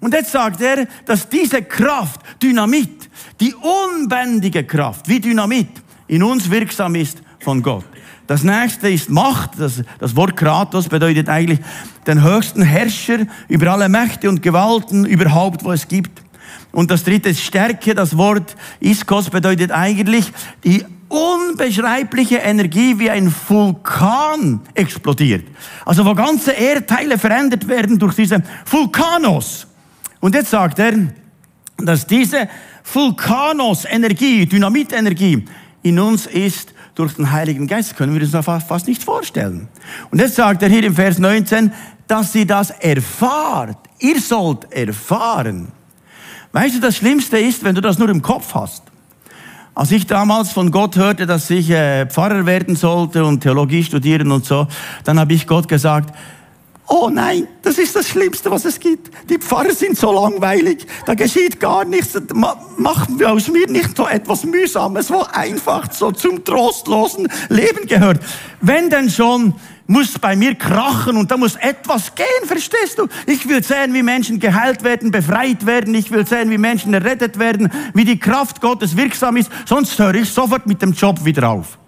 Und 0.00 0.14
jetzt 0.14 0.32
sagt 0.32 0.60
er, 0.60 0.86
dass 1.04 1.28
diese 1.28 1.62
Kraft, 1.62 2.20
Dynamit, 2.42 3.08
die 3.40 3.54
unbändige 3.54 4.64
Kraft, 4.64 5.08
wie 5.08 5.20
Dynamit, 5.20 5.68
in 6.08 6.22
uns 6.22 6.50
wirksam 6.50 6.94
ist 6.96 7.22
von 7.40 7.62
Gott. 7.62 7.84
Das 8.26 8.44
nächste 8.44 8.88
ist 8.88 9.10
Macht. 9.10 9.58
Das, 9.58 9.82
das 9.98 10.16
Wort 10.16 10.36
Kratos 10.36 10.88
bedeutet 10.88 11.28
eigentlich 11.28 11.60
den 12.06 12.22
höchsten 12.22 12.62
Herrscher 12.62 13.26
über 13.48 13.72
alle 13.72 13.88
Mächte 13.88 14.28
und 14.28 14.42
Gewalten 14.42 15.04
überhaupt, 15.04 15.64
wo 15.64 15.72
es 15.72 15.88
gibt. 15.88 16.22
Und 16.70 16.90
das 16.90 17.04
dritte 17.04 17.30
ist 17.30 17.42
Stärke. 17.42 17.94
Das 17.94 18.16
Wort 18.16 18.56
Iskos 18.80 19.30
bedeutet 19.30 19.70
eigentlich 19.70 20.32
die 20.64 20.84
unbeschreibliche 21.08 22.36
Energie 22.36 22.98
wie 22.98 23.10
ein 23.10 23.32
Vulkan 23.48 24.60
explodiert. 24.74 25.44
Also 25.84 26.06
wo 26.06 26.14
ganze 26.14 26.52
Erdteile 26.52 27.18
verändert 27.18 27.68
werden 27.68 27.98
durch 27.98 28.14
diese 28.14 28.42
Vulkanos. 28.64 29.66
Und 30.20 30.34
jetzt 30.34 30.50
sagt 30.50 30.78
er, 30.78 30.94
dass 31.76 32.06
diese 32.06 32.48
Vulkanos-Energie, 32.90 34.46
Dynamitenergie 34.46 35.44
in 35.82 35.98
uns 35.98 36.26
ist 36.26 36.72
durch 36.94 37.14
den 37.14 37.32
Heiligen 37.32 37.66
Geist, 37.66 37.96
können 37.96 38.14
wir 38.14 38.20
uns 38.20 38.64
fast 38.66 38.86
nicht 38.86 39.02
vorstellen. 39.02 39.68
Und 40.10 40.20
jetzt 40.20 40.34
sagt 40.34 40.62
er 40.62 40.68
hier 40.68 40.84
im 40.84 40.94
Vers 40.94 41.18
19, 41.18 41.72
dass 42.06 42.32
sie 42.32 42.46
das 42.46 42.70
erfahrt. 42.70 43.78
Ihr 43.98 44.20
sollt 44.20 44.70
erfahren. 44.72 45.68
Weißt 46.52 46.74
du, 46.74 46.80
das 46.80 46.96
Schlimmste 46.96 47.38
ist, 47.38 47.64
wenn 47.64 47.74
du 47.74 47.80
das 47.80 47.98
nur 47.98 48.10
im 48.10 48.20
Kopf 48.20 48.54
hast. 48.54 48.82
Als 49.74 49.90
ich 49.90 50.06
damals 50.06 50.52
von 50.52 50.70
Gott 50.70 50.96
hörte, 50.96 51.24
dass 51.24 51.48
ich 51.48 51.70
äh, 51.70 52.04
Pfarrer 52.04 52.44
werden 52.44 52.76
sollte 52.76 53.24
und 53.24 53.40
Theologie 53.40 53.82
studieren 53.82 54.30
und 54.30 54.44
so, 54.44 54.66
dann 55.04 55.18
habe 55.18 55.32
ich 55.32 55.46
Gott 55.46 55.66
gesagt, 55.66 56.14
oh 56.92 57.08
nein, 57.08 57.48
das 57.62 57.78
ist 57.78 57.96
das 57.96 58.06
Schlimmste, 58.06 58.50
was 58.50 58.66
es 58.66 58.78
gibt. 58.78 59.10
Die 59.30 59.38
Pfarrer 59.38 59.72
sind 59.72 59.96
so 59.96 60.12
langweilig, 60.12 60.86
da 61.06 61.14
geschieht 61.14 61.58
gar 61.58 61.86
nichts. 61.86 62.14
Wir 62.14 63.32
aus 63.32 63.48
mir 63.48 63.66
nicht 63.66 63.96
so 63.96 64.06
etwas 64.06 64.44
Mühsames, 64.44 65.10
wo 65.10 65.22
einfach 65.32 65.90
so 65.90 66.12
zum 66.12 66.44
trostlosen 66.44 67.28
Leben 67.48 67.86
gehört. 67.86 68.20
Wenn 68.60 68.90
denn 68.90 69.08
schon, 69.08 69.54
muss 69.86 70.18
bei 70.18 70.36
mir 70.36 70.54
krachen 70.54 71.16
und 71.16 71.30
da 71.30 71.38
muss 71.38 71.56
etwas 71.56 72.14
gehen, 72.14 72.26
verstehst 72.46 72.98
du? 72.98 73.08
Ich 73.26 73.48
will 73.48 73.62
sehen, 73.64 73.94
wie 73.94 74.02
Menschen 74.02 74.38
geheilt 74.38 74.84
werden, 74.84 75.10
befreit 75.10 75.64
werden. 75.64 75.94
Ich 75.94 76.10
will 76.10 76.26
sehen, 76.26 76.50
wie 76.50 76.58
Menschen 76.58 76.92
errettet 76.92 77.38
werden, 77.38 77.72
wie 77.94 78.04
die 78.04 78.18
Kraft 78.18 78.60
Gottes 78.60 78.96
wirksam 78.98 79.38
ist. 79.38 79.50
Sonst 79.64 79.98
höre 79.98 80.14
ich 80.14 80.30
sofort 80.30 80.66
mit 80.66 80.82
dem 80.82 80.92
Job 80.92 81.24
wieder 81.24 81.48
auf. 81.48 81.78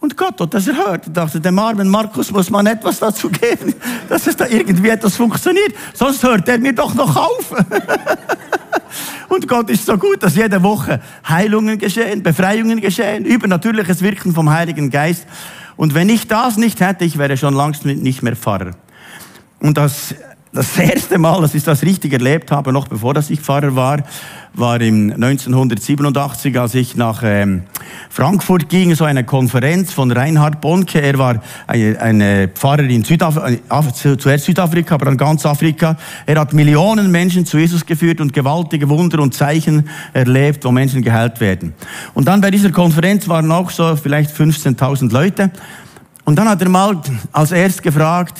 Und 0.00 0.16
Gott 0.16 0.40
hat 0.40 0.54
das 0.54 0.68
erhört. 0.68 1.06
Er 1.06 1.12
dachte, 1.12 1.40
dem 1.40 1.58
armen 1.58 1.88
Markus 1.88 2.30
muss 2.30 2.50
man 2.50 2.66
etwas 2.66 3.00
dazu 3.00 3.28
geben, 3.28 3.74
dass 4.08 4.26
es 4.26 4.36
da 4.36 4.46
irgendwie 4.46 4.90
etwas 4.90 5.16
funktioniert. 5.16 5.74
Sonst 5.92 6.22
hört 6.22 6.48
er 6.48 6.58
mir 6.58 6.72
doch 6.72 6.94
noch 6.94 7.16
auf. 7.16 7.54
Und 9.28 9.46
Gott 9.46 9.68
ist 9.70 9.84
so 9.84 9.98
gut, 9.98 10.22
dass 10.22 10.36
jede 10.36 10.62
Woche 10.62 11.00
Heilungen 11.28 11.78
geschehen, 11.78 12.22
Befreiungen 12.22 12.80
geschehen, 12.80 13.24
übernatürliches 13.24 14.00
Wirken 14.00 14.32
vom 14.32 14.50
Heiligen 14.50 14.90
Geist. 14.90 15.26
Und 15.76 15.94
wenn 15.94 16.08
ich 16.08 16.26
das 16.26 16.56
nicht 16.56 16.80
hätte, 16.80 17.04
ich 17.04 17.18
wäre 17.18 17.36
schon 17.36 17.54
längst 17.54 17.84
nicht 17.84 18.22
mehr 18.22 18.36
Pfarrer. 18.36 18.70
Und 19.60 19.76
das 19.76 20.14
das 20.52 20.78
erste 20.78 21.18
Mal, 21.18 21.40
dass 21.42 21.54
ich 21.54 21.62
das 21.62 21.82
richtig 21.82 22.12
erlebt 22.12 22.50
habe, 22.50 22.72
noch 22.72 22.88
bevor 22.88 23.14
dass 23.14 23.30
ich 23.30 23.40
Pfarrer 23.40 23.76
war, 23.76 24.02
war 24.54 24.80
im 24.80 25.12
1987, 25.12 26.58
als 26.58 26.74
ich 26.74 26.96
nach 26.96 27.22
ähm, 27.22 27.64
Frankfurt 28.08 28.68
ging, 28.68 28.94
so 28.94 29.04
eine 29.04 29.24
Konferenz 29.24 29.92
von 29.92 30.10
Reinhard 30.10 30.60
Bonke. 30.60 31.00
Er 31.00 31.18
war 31.18 31.42
eine, 31.66 32.00
eine 32.00 32.48
Pfarrer 32.48 32.84
in 32.84 33.04
Südafrika, 33.04 33.48
äh, 33.48 34.16
zuerst 34.16 34.46
Südafrika, 34.46 34.94
aber 34.94 35.06
dann 35.06 35.16
ganz 35.16 35.44
Afrika. 35.44 35.96
Er 36.26 36.40
hat 36.40 36.52
Millionen 36.54 37.10
Menschen 37.10 37.44
zu 37.44 37.58
Jesus 37.58 37.84
geführt 37.84 38.20
und 38.20 38.32
gewaltige 38.32 38.88
Wunder 38.88 39.20
und 39.20 39.34
Zeichen 39.34 39.88
erlebt, 40.12 40.64
wo 40.64 40.72
Menschen 40.72 41.02
geheilt 41.02 41.40
werden. 41.40 41.74
Und 42.14 42.26
dann 42.26 42.40
bei 42.40 42.50
dieser 42.50 42.70
Konferenz 42.70 43.28
waren 43.28 43.52
auch 43.52 43.70
so 43.70 43.96
vielleicht 43.96 44.34
15.000 44.34 45.12
Leute. 45.12 45.50
Und 46.24 46.36
dann 46.36 46.48
hat 46.48 46.60
er 46.62 46.68
mal 46.68 47.00
als 47.32 47.52
erst 47.52 47.82
gefragt, 47.82 48.38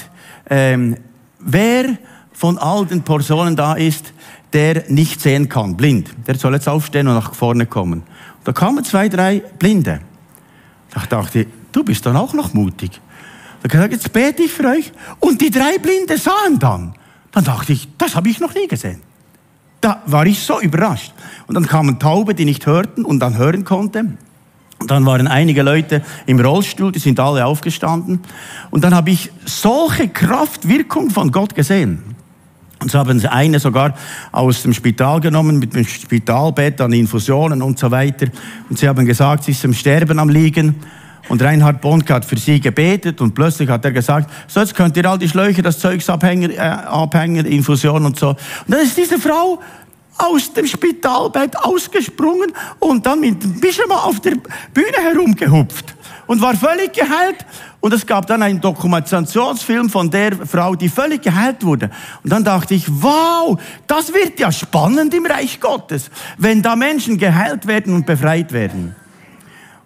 ähm, 0.50 0.96
wer 1.38 1.98
von 2.32 2.58
all 2.58 2.86
den 2.86 3.02
Personen 3.02 3.56
da 3.56 3.74
ist, 3.74 4.12
der 4.52 4.84
nicht 4.88 5.20
sehen 5.20 5.48
kann, 5.48 5.76
blind. 5.76 6.14
Der 6.26 6.36
soll 6.36 6.54
jetzt 6.54 6.68
aufstehen 6.68 7.08
und 7.08 7.14
nach 7.14 7.34
vorne 7.34 7.66
kommen. 7.66 8.02
Da 8.44 8.52
kamen 8.52 8.84
zwei, 8.84 9.08
drei 9.08 9.40
Blinde. 9.58 10.00
Da 10.90 11.02
dachte 11.08 11.40
ich, 11.40 11.48
du 11.72 11.84
bist 11.84 12.06
dann 12.06 12.16
auch 12.16 12.32
noch 12.32 12.54
mutig. 12.54 13.00
Da 13.62 13.68
gesagt, 13.68 13.92
jetzt 13.92 14.12
bete 14.12 14.42
ich 14.42 14.52
für 14.52 14.68
euch. 14.68 14.92
Und 15.20 15.40
die 15.40 15.50
drei 15.50 15.78
Blinde 15.78 16.16
sahen 16.16 16.58
dann. 16.58 16.94
Dann 17.32 17.44
dachte 17.44 17.72
ich, 17.72 17.88
das 17.98 18.14
habe 18.14 18.28
ich 18.28 18.40
noch 18.40 18.54
nie 18.54 18.68
gesehen. 18.68 19.02
Da 19.80 20.02
war 20.06 20.26
ich 20.26 20.40
so 20.40 20.60
überrascht. 20.60 21.12
Und 21.46 21.54
dann 21.54 21.66
kamen 21.66 21.98
Taube, 21.98 22.34
die 22.34 22.44
nicht 22.44 22.66
hörten 22.66 23.04
und 23.04 23.20
dann 23.20 23.36
hören 23.36 23.64
konnten. 23.64 24.18
Dann 24.86 25.04
waren 25.06 25.26
einige 25.26 25.62
Leute 25.62 26.02
im 26.26 26.38
Rollstuhl, 26.38 26.92
die 26.92 27.00
sind 27.00 27.18
alle 27.18 27.44
aufgestanden. 27.44 28.20
Und 28.70 28.84
dann 28.84 28.94
habe 28.94 29.10
ich 29.10 29.30
solche 29.44 30.08
Kraftwirkung 30.08 31.10
von 31.10 31.32
Gott 31.32 31.54
gesehen. 31.54 32.14
Und 32.80 32.92
so 32.92 32.98
haben 32.98 33.18
sie 33.18 33.30
eine 33.30 33.58
sogar 33.58 33.94
aus 34.30 34.62
dem 34.62 34.72
Spital 34.72 35.20
genommen, 35.20 35.58
mit 35.58 35.74
dem 35.74 35.84
Spitalbett 35.84 36.80
an 36.80 36.92
Infusionen 36.92 37.60
und 37.60 37.78
so 37.78 37.90
weiter. 37.90 38.28
Und 38.70 38.78
sie 38.78 38.88
haben 38.88 39.04
gesagt, 39.04 39.44
sie 39.44 39.50
ist 39.50 39.64
im 39.64 39.74
Sterben 39.74 40.18
am 40.20 40.28
Liegen. 40.28 40.76
Und 41.28 41.42
Reinhard 41.42 41.80
Bonk 41.80 42.08
hat 42.10 42.24
für 42.24 42.38
sie 42.38 42.60
gebetet 42.60 43.20
und 43.20 43.34
plötzlich 43.34 43.68
hat 43.68 43.84
er 43.84 43.92
gesagt, 43.92 44.30
so 44.46 44.60
jetzt 44.60 44.74
könnt 44.74 44.96
ihr 44.96 45.04
all 45.04 45.18
die 45.18 45.28
Schläuche, 45.28 45.60
das 45.60 45.78
Zeugs 45.78 46.08
abhängen, 46.08 46.50
äh, 46.50 46.58
abhängen, 46.58 47.44
Infusion 47.44 48.06
und 48.06 48.18
so. 48.18 48.30
Und 48.30 48.38
dann 48.68 48.80
ist 48.80 48.96
diese 48.96 49.18
Frau 49.18 49.60
aus 50.18 50.52
dem 50.52 50.66
Spitalbett 50.66 51.56
ausgesprungen 51.56 52.52
und 52.78 53.06
dann 53.06 53.20
mit 53.20 53.42
dem 53.42 53.60
Bischof 53.60 53.90
auf 53.90 54.20
der 54.20 54.36
Bühne 54.74 54.96
herumgehupft 55.00 55.94
und 56.26 56.40
war 56.42 56.54
völlig 56.54 56.92
geheilt. 56.92 57.46
Und 57.80 57.92
es 57.92 58.04
gab 58.04 58.26
dann 58.26 58.42
einen 58.42 58.60
Dokumentationsfilm 58.60 59.88
von 59.88 60.10
der 60.10 60.32
Frau, 60.46 60.74
die 60.74 60.88
völlig 60.88 61.22
geheilt 61.22 61.64
wurde. 61.64 61.90
Und 62.24 62.32
dann 62.32 62.42
dachte 62.44 62.74
ich, 62.74 62.86
wow, 62.88 63.58
das 63.86 64.12
wird 64.12 64.40
ja 64.40 64.50
spannend 64.50 65.14
im 65.14 65.26
Reich 65.26 65.60
Gottes, 65.60 66.10
wenn 66.36 66.60
da 66.60 66.74
Menschen 66.74 67.18
geheilt 67.18 67.66
werden 67.66 67.94
und 67.94 68.04
befreit 68.04 68.52
werden. 68.52 68.96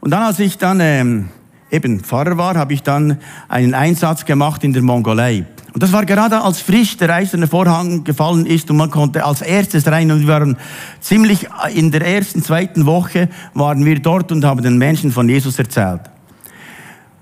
Und 0.00 0.10
dann, 0.10 0.22
als 0.22 0.38
ich 0.38 0.56
dann 0.58 0.80
ähm, 0.80 1.28
eben 1.70 2.00
Pfarrer 2.00 2.36
war, 2.38 2.54
habe 2.56 2.72
ich 2.72 2.82
dann 2.82 3.18
einen 3.48 3.74
Einsatz 3.74 4.24
gemacht 4.24 4.64
in 4.64 4.72
der 4.72 4.82
Mongolei. 4.82 5.44
Und 5.72 5.82
das 5.82 5.92
war 5.92 6.04
gerade 6.04 6.40
als 6.40 6.60
frisch 6.60 6.98
der 6.98 7.14
eiserne 7.14 7.46
Vorhang 7.46 8.04
gefallen 8.04 8.44
ist 8.44 8.70
und 8.70 8.76
man 8.76 8.90
konnte 8.90 9.24
als 9.24 9.40
erstes 9.40 9.86
rein 9.86 10.10
und 10.10 10.20
wir 10.20 10.28
waren 10.28 10.58
ziemlich 11.00 11.48
in 11.74 11.90
der 11.90 12.06
ersten, 12.06 12.42
zweiten 12.42 12.84
Woche 12.84 13.30
waren 13.54 13.84
wir 13.84 13.98
dort 13.98 14.30
und 14.32 14.44
haben 14.44 14.62
den 14.62 14.76
Menschen 14.76 15.10
von 15.12 15.28
Jesus 15.28 15.58
erzählt. 15.58 16.02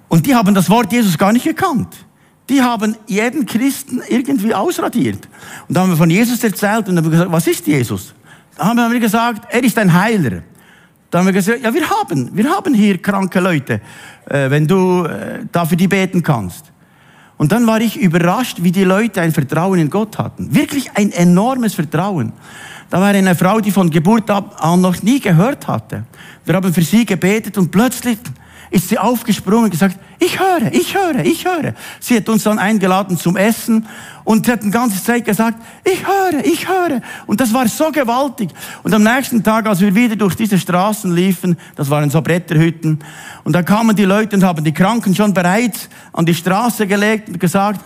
Und 0.09 0.27
die 0.27 0.35
haben 0.35 0.53
das 0.55 0.69
Wort 0.69 0.93
Jesus 0.93 1.17
gar 1.17 1.33
nicht 1.33 1.45
gekannt. 1.45 1.95
Die 2.49 2.61
haben 2.61 2.97
jeden 3.07 3.47
Christen 3.47 4.03
irgendwie 4.09 4.53
ausradiert. 4.53 5.29
Und 5.69 5.77
da 5.77 5.83
haben 5.83 5.91
wir 5.91 5.97
von 5.97 6.11
Jesus 6.11 6.43
erzählt 6.43 6.89
und 6.89 6.97
haben 6.97 7.09
gesagt, 7.09 7.31
was 7.31 7.47
ist 7.47 7.65
Jesus? 7.69 8.13
Da 8.57 8.65
haben 8.67 8.93
wir 8.93 8.99
gesagt, 8.99 9.47
er 9.49 9.63
ist 9.63 9.79
ein 9.79 9.93
Heiler. 9.93 10.43
Da 11.09 11.21
haben 11.21 11.27
wir 11.27 11.33
gesagt, 11.33 11.63
ja, 11.63 11.73
wir 11.73 11.89
haben, 11.89 12.31
wir 12.33 12.51
haben 12.51 12.75
hier 12.75 12.99
kranke 12.99 13.39
Leute, 13.39 13.81
äh, 14.29 14.51
wenn 14.51 14.67
du 14.67 15.05
äh, 15.05 15.45
dafür 15.53 15.77
die 15.77 15.87
beten 15.87 16.25
kannst. 16.25 16.73
Und 17.41 17.53
dann 17.53 17.67
war 17.67 17.81
ich 17.81 17.97
überrascht, 17.97 18.59
wie 18.61 18.71
die 18.71 18.85
Leute 18.85 19.23
ein 19.23 19.33
Vertrauen 19.33 19.79
in 19.79 19.89
Gott 19.89 20.19
hatten. 20.19 20.55
Wirklich 20.55 20.91
ein 20.95 21.11
enormes 21.11 21.73
Vertrauen. 21.73 22.35
Da 22.91 23.01
war 23.01 23.07
eine 23.07 23.35
Frau, 23.35 23.61
die 23.61 23.71
von 23.71 23.89
Geburt 23.89 24.29
an 24.29 24.83
noch 24.83 25.03
nie 25.03 25.21
gehört 25.21 25.67
hatte. 25.67 26.05
Wir 26.45 26.55
haben 26.55 26.75
für 26.75 26.83
sie 26.83 27.07
gebetet 27.07 27.57
und 27.57 27.71
plötzlich 27.71 28.19
ist 28.71 28.89
sie 28.89 28.99
aufgesprungen 28.99 29.65
und 29.65 29.71
gesagt, 29.71 29.99
ich 30.19 30.39
höre, 30.39 30.73
ich 30.73 30.95
höre, 30.95 31.25
ich 31.25 31.45
höre. 31.45 31.75
Sie 31.99 32.17
hat 32.17 32.29
uns 32.29 32.45
dann 32.45 32.59
eingeladen 32.59 33.19
zum 33.19 33.37
Essen 33.37 33.87
und 34.25 34.47
sie 34.47 34.53
hat 34.53 34.63
die 34.63 34.71
ganze 34.71 35.03
Zeit 35.03 35.25
gesagt, 35.25 35.59
ich 35.85 36.07
höre, 36.07 36.45
ich 36.45 36.69
höre. 36.69 37.01
Und 37.27 37.41
das 37.41 37.53
war 37.53 37.67
so 37.69 37.91
gewaltig. 37.91 38.51
Und 38.83 38.95
am 38.95 39.03
nächsten 39.03 39.43
Tag, 39.43 39.67
als 39.67 39.81
wir 39.81 39.95
wieder 39.95 40.15
durch 40.15 40.37
diese 40.37 40.59
Straßen 40.59 41.13
liefen, 41.13 41.57
das 41.75 41.91
waren 41.91 42.11
so 42.11 42.23
Bretterhütten, 42.23 43.01
und 43.43 43.53
da 43.55 43.63
kamen 43.63 43.97
die 43.97 44.05
Leute 44.05 44.37
und 44.37 44.45
haben 44.45 44.63
die 44.63 44.73
Kranken 44.73 45.15
schon 45.15 45.35
bereits 45.35 45.89
an 46.13 46.27
die 46.27 46.35
Straße 46.35 46.87
gelegt 46.87 47.29
und 47.29 47.41
gesagt, 47.41 47.81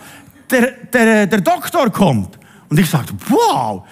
der, 0.51 0.71
der, 0.93 1.27
der 1.27 1.41
Doktor 1.41 1.89
kommt. 1.89 2.37
Und 2.69 2.79
ich 2.79 2.89
sagte, 2.89 3.13
wow. 3.27 3.83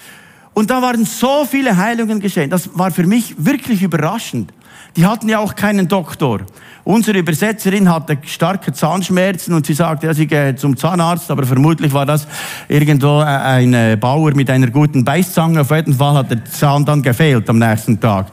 Und 0.53 0.69
da 0.69 0.81
waren 0.81 1.05
so 1.05 1.45
viele 1.45 1.75
Heilungen 1.75 2.19
geschehen. 2.19 2.49
Das 2.49 2.69
war 2.77 2.91
für 2.91 3.07
mich 3.07 3.33
wirklich 3.37 3.81
überraschend. 3.81 4.53
Die 4.95 5.05
hatten 5.05 5.27
ja 5.27 5.39
auch 5.39 5.55
keinen 5.55 5.87
Doktor. 5.87 6.41
Unsere 6.83 7.17
Übersetzerin 7.17 7.89
hatte 7.91 8.17
starke 8.25 8.73
Zahnschmerzen 8.73 9.53
und 9.53 9.65
sie 9.65 9.73
sagte, 9.73 10.05
ja, 10.05 10.13
sie 10.13 10.27
gehe 10.27 10.55
zum 10.55 10.77
Zahnarzt, 10.77 11.31
aber 11.31 11.45
vermutlich 11.45 11.93
war 11.93 12.05
das 12.05 12.27
irgendwo 12.67 13.21
äh, 13.21 13.25
ein 13.25 13.73
äh, 13.73 13.97
Bauer 13.99 14.35
mit 14.35 14.49
einer 14.49 14.67
guten 14.67 15.03
Beißzange. 15.03 15.61
Auf 15.61 15.71
jeden 15.71 15.95
Fall 15.95 16.15
hat 16.15 16.29
der 16.29 16.45
Zahn 16.45 16.85
dann 16.85 17.01
gefehlt 17.01 17.49
am 17.49 17.57
nächsten 17.57 17.99
Tag. 17.99 18.27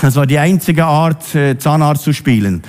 Das 0.00 0.14
war 0.16 0.24
die 0.24 0.38
einzige 0.38 0.86
Art, 0.86 1.34
äh, 1.34 1.58
Zahnarzt 1.58 2.04
zu 2.04 2.12
spielen. 2.14 2.62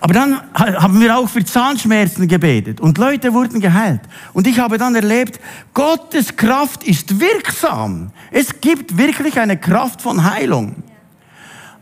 Aber 0.00 0.14
dann 0.14 0.38
haben 0.54 1.00
wir 1.00 1.18
auch 1.18 1.28
für 1.28 1.44
Zahnschmerzen 1.44 2.28
gebetet 2.28 2.78
und 2.80 2.98
Leute 2.98 3.32
wurden 3.32 3.60
geheilt. 3.60 4.02
Und 4.34 4.46
ich 4.46 4.58
habe 4.58 4.78
dann 4.78 4.94
erlebt, 4.94 5.40
Gottes 5.72 6.36
Kraft 6.36 6.84
ist 6.84 7.20
wirksam. 7.20 8.10
Es 8.30 8.60
gibt 8.60 8.98
wirklich 8.98 9.40
eine 9.40 9.56
Kraft 9.56 10.02
von 10.02 10.22
Heilung. 10.22 10.76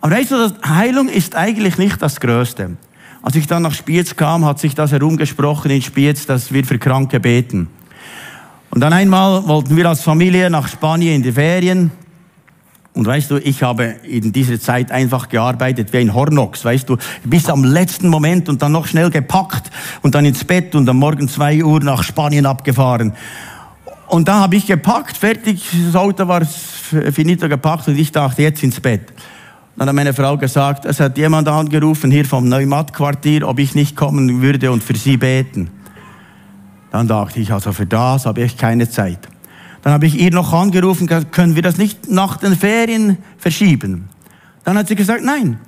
Aber 0.02 0.16
weißt 0.16 0.32
du, 0.32 0.52
Heilung 0.68 1.09
ist 1.09 1.37
eigentlich 1.37 1.78
nicht 1.78 2.02
das 2.02 2.18
Größte. 2.18 2.76
Als 3.23 3.37
ich 3.37 3.47
dann 3.47 3.62
nach 3.62 3.73
Spiez 3.73 4.16
kam, 4.16 4.44
hat 4.44 4.59
sich 4.59 4.75
das 4.75 4.90
herumgesprochen 4.90 5.71
in 5.71 5.80
Spiez, 5.80 6.26
dass 6.26 6.52
wir 6.52 6.64
für 6.64 6.76
Kranke 6.78 7.21
beten. 7.21 7.68
Und 8.71 8.80
dann 8.80 8.92
einmal 8.92 9.47
wollten 9.47 9.76
wir 9.76 9.88
als 9.88 10.02
Familie 10.02 10.50
nach 10.50 10.66
Spanien 10.66 11.14
in 11.14 11.23
die 11.23 11.30
Ferien. 11.30 11.92
Und 12.94 13.06
weißt 13.06 13.30
du, 13.30 13.37
ich 13.37 13.62
habe 13.62 13.94
in 14.02 14.32
dieser 14.32 14.59
Zeit 14.59 14.90
einfach 14.90 15.28
gearbeitet 15.28 15.92
wie 15.92 15.99
ein 15.99 16.12
Hornox, 16.12 16.64
weißt 16.64 16.88
du, 16.88 16.97
bis 17.23 17.49
am 17.49 17.62
letzten 17.62 18.09
Moment 18.09 18.49
und 18.49 18.61
dann 18.61 18.73
noch 18.73 18.88
schnell 18.88 19.09
gepackt 19.09 19.71
und 20.02 20.16
dann 20.16 20.25
ins 20.25 20.42
Bett 20.42 20.75
und 20.75 20.88
am 20.88 20.97
Morgen 20.97 21.28
zwei 21.28 21.62
Uhr 21.62 21.78
nach 21.78 22.02
Spanien 22.02 22.44
abgefahren. 22.44 23.12
Und 24.09 24.26
da 24.26 24.40
habe 24.40 24.56
ich 24.56 24.66
gepackt, 24.66 25.16
fertig, 25.16 25.64
das 25.87 25.94
Auto 25.94 26.26
war 26.26 26.44
finito 26.44 27.49
gepackt 27.49 27.87
und 27.87 27.97
ich 27.97 28.11
dachte, 28.11 28.42
jetzt 28.42 28.64
ins 28.64 28.80
Bett. 28.80 29.12
Dann 29.76 29.88
hat 29.88 29.95
meine 29.95 30.12
Frau 30.12 30.37
gesagt, 30.37 30.85
es 30.85 31.00
hat 31.00 31.17
jemand 31.17 31.49
angerufen 31.49 32.11
hier 32.11 32.25
vom 32.25 32.49
Neumatt-Quartier, 32.49 33.49
ob 33.49 33.59
ich 33.59 33.75
nicht 33.75 33.97
kommen 33.97 34.43
würde 34.43 34.71
und 34.71 34.85
für 34.85 34.97
sie 34.97 35.17
beten. 35.17 35.71
Dann 36.91 37.09
dachte 37.09 37.41
ich, 37.41 37.52
also 37.52 37.73
für 37.73 37.87
das 37.87 38.26
habe 38.26 38.43
ich 38.43 38.59
keine 38.59 38.88
Zeit. 38.88 39.19
Dann 39.81 39.95
habe 39.95 40.07
ich 40.07 40.21
ihr 40.21 40.31
noch 40.31 40.52
angerufen, 40.52 41.09
können 41.31 41.57
wir 41.57 41.62
das 41.62 41.79
nicht 41.79 42.11
nach 42.11 42.37
den 42.37 42.57
Ferien 42.57 43.19
verschieben? 43.38 44.09
Dann 44.64 44.76
hat 44.76 44.88
sie 44.88 44.95
gesagt, 44.95 45.25
nein, 45.25 45.59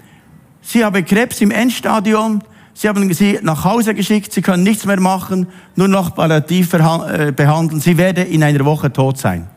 sie 0.60 0.84
habe 0.84 1.02
Krebs 1.02 1.40
im 1.40 1.50
Endstadion, 1.50 2.44
sie 2.74 2.88
haben 2.88 3.12
sie 3.14 3.38
nach 3.42 3.64
Hause 3.64 3.94
geschickt, 3.94 4.32
sie 4.32 4.42
können 4.42 4.62
nichts 4.62 4.84
mehr 4.84 5.00
machen, 5.00 5.48
nur 5.76 5.88
noch 5.88 6.14
palliativ 6.14 6.74
äh, 6.74 7.32
behandeln, 7.34 7.80
sie 7.80 7.96
werde 7.96 8.22
in 8.22 8.44
einer 8.44 8.64
Woche 8.66 8.92
tot 8.92 9.18
sein. 9.18 9.48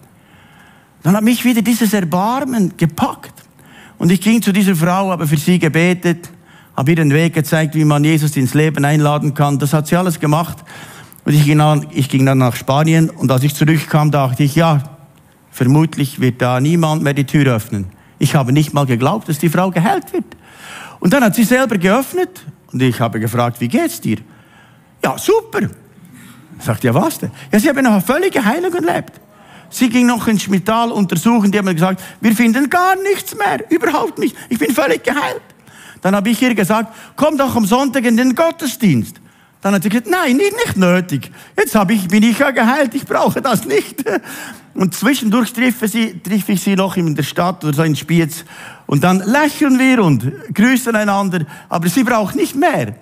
Dann 1.04 1.16
hat 1.16 1.24
mich 1.24 1.44
wieder 1.44 1.62
dieses 1.62 1.94
Erbarmen 1.94 2.76
gepackt. 2.78 3.47
Und 3.98 4.12
ich 4.12 4.22
ging 4.22 4.42
zu 4.42 4.52
dieser 4.52 4.76
Frau, 4.76 5.10
habe 5.10 5.28
für 5.28 5.38
sie 5.38 5.60
gebetet, 5.60 6.30
habe 6.76 6.92
ihr 6.92 6.96
den 6.98 7.14
Weg 7.14 7.34
gezeigt, 7.34 7.74
wie 7.76 7.86
man 7.86 8.04
Jesus 8.04 8.38
ins 8.38 8.54
Leben 8.54 8.86
einladen 8.86 9.34
kann. 9.34 9.58
Das 9.58 9.74
hat 9.74 9.88
sie 9.88 9.96
alles 9.96 10.20
gemacht. 10.20 10.58
Und 11.26 11.34
ich 11.34 11.44
ging, 11.44 11.58
dann, 11.58 11.88
ich 11.92 12.08
ging 12.08 12.26
dann 12.26 12.38
nach 12.38 12.56
Spanien 12.56 13.10
und 13.10 13.32
als 13.32 13.44
ich 13.44 13.54
zurückkam, 13.56 14.12
dachte 14.12 14.44
ich, 14.44 14.56
ja, 14.56 14.84
vermutlich 15.52 16.22
wird 16.22 16.42
da 16.42 16.60
niemand 16.60 17.04
mehr 17.04 17.14
die 17.14 17.26
Tür 17.26 17.54
öffnen. 17.54 17.88
Ich 18.20 18.36
habe 18.36 18.54
nicht 18.54 18.74
mal 18.74 18.86
geglaubt, 18.86 19.28
dass 19.28 19.40
die 19.40 19.50
Frau 19.50 19.72
geheilt 19.72 20.14
wird. 20.14 20.26
Und 21.00 21.14
dann 21.14 21.24
hat 21.24 21.36
sie 21.36 21.44
selber 21.44 21.78
geöffnet 21.78 22.46
und 22.72 22.82
ich 22.82 23.00
habe 23.02 23.20
gefragt, 23.20 23.60
wie 23.60 23.68
geht's 23.68 24.00
dir? 24.00 24.18
Ja, 25.04 25.18
super. 25.18 25.70
Sagt 26.60 26.84
ja, 26.84 26.94
was 26.94 27.20
denn? 27.20 27.32
Ja, 27.52 27.60
sie 27.60 27.70
haben 27.70 27.86
eine 27.86 28.02
völlige 28.02 28.44
Heilung 28.44 28.74
erlebt. 28.74 29.20
Sie 29.70 29.90
ging 29.90 30.08
noch 30.08 30.28
ins 30.28 30.44
Spital 30.44 30.92
untersuchen, 30.92 31.52
die 31.52 31.58
haben 31.58 31.74
gesagt, 31.74 32.02
wir 32.22 32.36
finden 32.36 32.70
gar 32.70 32.96
nichts 32.96 33.36
mehr, 33.36 33.70
überhaupt 33.70 34.20
nicht. 34.20 34.36
Ich 34.50 34.60
bin 34.60 34.74
völlig 34.74 35.04
geheilt. 35.04 35.42
Dann 36.02 36.16
habe 36.16 36.30
ich 36.30 36.42
ihr 36.42 36.56
gesagt, 36.56 36.94
komm 37.16 37.38
doch 37.38 37.56
am 37.56 37.66
Sonntag 37.66 38.06
in 38.06 38.18
den 38.18 38.36
Gottesdienst. 38.36 39.20
Dann 39.62 39.74
hat 39.74 39.84
sie 39.84 39.90
gesagt, 39.90 40.10
nein, 40.10 40.38
nicht, 40.38 40.78
nötig. 40.78 41.32
Jetzt 41.58 41.76
habe 41.76 41.94
ich, 41.94 42.08
bin 42.08 42.24
ich 42.24 42.38
ja 42.38 42.52
geheilt, 42.52 42.94
ich 42.94 43.06
brauche 43.06 43.42
das 43.42 43.66
nicht. 43.66 44.04
Und 44.76 44.94
zwischendurch 44.94 45.52
treffe, 45.52 45.88
sie, 45.88 46.20
treffe 46.20 46.52
ich 46.52 46.62
sie 46.62 46.76
noch 46.76 46.96
in 46.98 47.16
der 47.16 47.24
Stadt 47.24 47.64
oder 47.64 47.74
so 47.74 47.84
in 47.84 47.96
Spiez. 47.96 48.46
Und 48.86 49.04
dann 49.04 49.20
lächeln 49.20 49.80
wir 49.80 50.04
und 50.04 50.32
grüßen 50.54 50.96
einander, 50.96 51.46
aber 51.68 51.90
sie 51.90 52.04
braucht 52.04 52.36
nicht 52.36 52.56
mehr. 52.56 52.96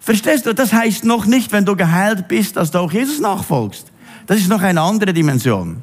Verstehst 0.00 0.46
du, 0.46 0.54
das 0.54 0.72
heißt 0.72 1.04
noch 1.04 1.26
nicht, 1.26 1.52
wenn 1.52 1.66
du 1.66 1.76
geheilt 1.76 2.28
bist, 2.28 2.56
dass 2.56 2.70
du 2.70 2.78
auch 2.78 2.90
Jesus 2.90 3.20
nachfolgst. 3.20 3.92
Das 4.26 4.38
ist 4.38 4.48
noch 4.48 4.62
eine 4.62 4.80
andere 4.80 5.12
Dimension. 5.12 5.82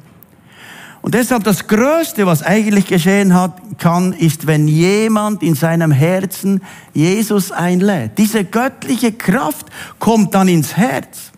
Und 1.06 1.14
deshalb 1.14 1.44
das 1.44 1.68
Größte, 1.68 2.26
was 2.26 2.42
eigentlich 2.42 2.86
geschehen 2.86 3.32
hat, 3.32 3.78
kann, 3.78 4.12
ist, 4.12 4.48
wenn 4.48 4.66
jemand 4.66 5.40
in 5.44 5.54
seinem 5.54 5.92
Herzen 5.92 6.60
Jesus 6.94 7.52
einlädt. 7.52 8.18
Diese 8.18 8.42
göttliche 8.44 9.12
Kraft 9.12 9.66
kommt 10.00 10.34
dann 10.34 10.48
ins 10.48 10.76
Herz. 10.76 11.30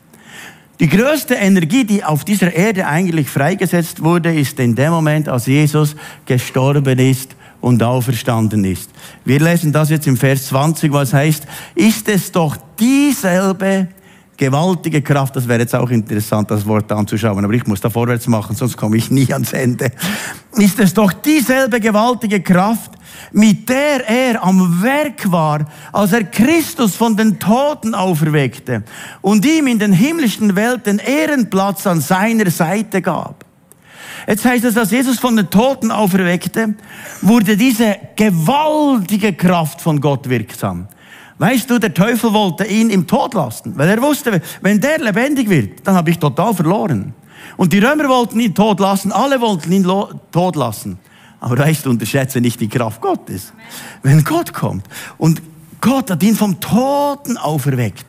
Die 0.81 0.89
größte 0.89 1.35
Energie, 1.35 1.85
die 1.85 2.03
auf 2.03 2.25
dieser 2.25 2.51
Erde 2.51 2.87
eigentlich 2.87 3.29
freigesetzt 3.29 4.03
wurde, 4.03 4.35
ist 4.35 4.59
in 4.59 4.75
dem 4.75 4.91
Moment, 4.91 5.29
als 5.29 5.45
Jesus 5.45 5.95
gestorben 6.25 6.99
ist 6.99 7.37
und 7.61 7.83
auferstanden 7.83 8.65
ist. 8.65 8.89
Wir 9.27 9.39
lesen 9.39 9.71
das 9.71 9.91
jetzt 9.91 10.07
im 10.07 10.17
Vers 10.17 10.47
20, 10.47 10.91
was 10.95 11.13
heißt, 11.13 11.47
ist 11.75 12.09
es 12.09 12.33
doch 12.33 12.57
dieselbe 12.81 13.89
gewaltige 14.39 15.03
Kraft, 15.03 15.37
das 15.37 15.47
wäre 15.47 15.61
jetzt 15.61 15.75
auch 15.75 15.91
interessant, 15.91 16.51
das 16.51 16.65
Wort 16.65 16.91
anzuschauen, 16.91 17.45
aber 17.45 17.53
ich 17.53 17.67
muss 17.67 17.81
da 17.81 17.91
vorwärts 17.91 18.27
machen, 18.29 18.57
sonst 18.57 18.77
komme 18.77 18.97
ich 18.97 19.11
nie 19.11 19.31
ans 19.33 19.53
Ende. 19.53 19.91
Ist 20.53 20.79
es 20.79 20.95
doch 20.95 21.13
dieselbe 21.13 21.81
gewaltige 21.81 22.41
Kraft, 22.41 22.93
mit 23.33 23.69
der 23.69 24.09
er 24.09 24.43
am 24.43 24.83
Werk 24.83 25.31
war, 25.31 25.67
als 25.93 26.13
er 26.13 26.25
Christus 26.25 26.97
von 26.97 27.17
den 27.17 27.39
Toten 27.39 27.95
auferweckte 27.95 28.85
und 29.21 29.45
ihm 29.45 29.67
in 29.67 29.79
den 29.79 29.93
himmlischen 29.93 30.57
Welten 30.57 31.01
Ehrenplatz 31.01 31.87
an 31.87 32.01
seiner 32.01 32.51
Seite 32.51 33.03
gab. 33.03 33.45
Jetzt 34.27 34.45
heißt 34.45 34.65
es, 34.65 34.75
dass 34.75 34.91
Jesus 34.91 35.19
von 35.19 35.37
den 35.37 35.51
Toten 35.51 35.91
auferweckte, 35.91 36.75
wurde 37.23 37.57
diese 37.57 37.97
gewaltige 38.15 39.33
Kraft 39.33 39.81
von 39.81 40.01
Gott 40.01 40.29
wirksam. 40.29 40.87
Weißt 41.39 41.71
du, 41.71 41.79
der 41.79 41.95
Teufel 41.95 42.33
wollte 42.33 42.65
ihn 42.65 42.91
im 42.91 43.07
Tod 43.07 43.35
lassen, 43.35 43.77
weil 43.77 43.89
er 43.89 44.03
wusste, 44.03 44.41
wenn 44.61 44.81
der 44.81 44.99
lebendig 44.99 45.49
wird, 45.49 45.87
dann 45.87 45.95
habe 45.95 46.11
ich 46.11 46.19
total 46.19 46.53
verloren. 46.53 47.15
Und 47.57 47.73
die 47.73 47.79
Römer 47.79 48.09
wollten 48.09 48.41
ihn 48.41 48.55
tot 48.55 48.81
lassen, 48.81 49.13
alle 49.13 49.41
wollten 49.41 49.71
ihn 49.71 49.85
tot 50.33 50.57
lassen. 50.57 50.99
Aber 51.41 51.59
weißt 51.59 51.87
du, 51.87 51.91
unterschätze 51.91 52.41
nicht 52.41 52.61
die 52.61 52.69
Kraft 52.69 53.01
Gottes. 53.01 53.53
Wenn 54.03 54.25
Gott 54.25 54.53
kommt 54.53 54.87
und 55.17 55.41
Gott 55.81 56.11
hat 56.11 56.23
ihn 56.23 56.35
vom 56.35 56.59
Toten 56.59 57.37
auferweckt. 57.37 58.07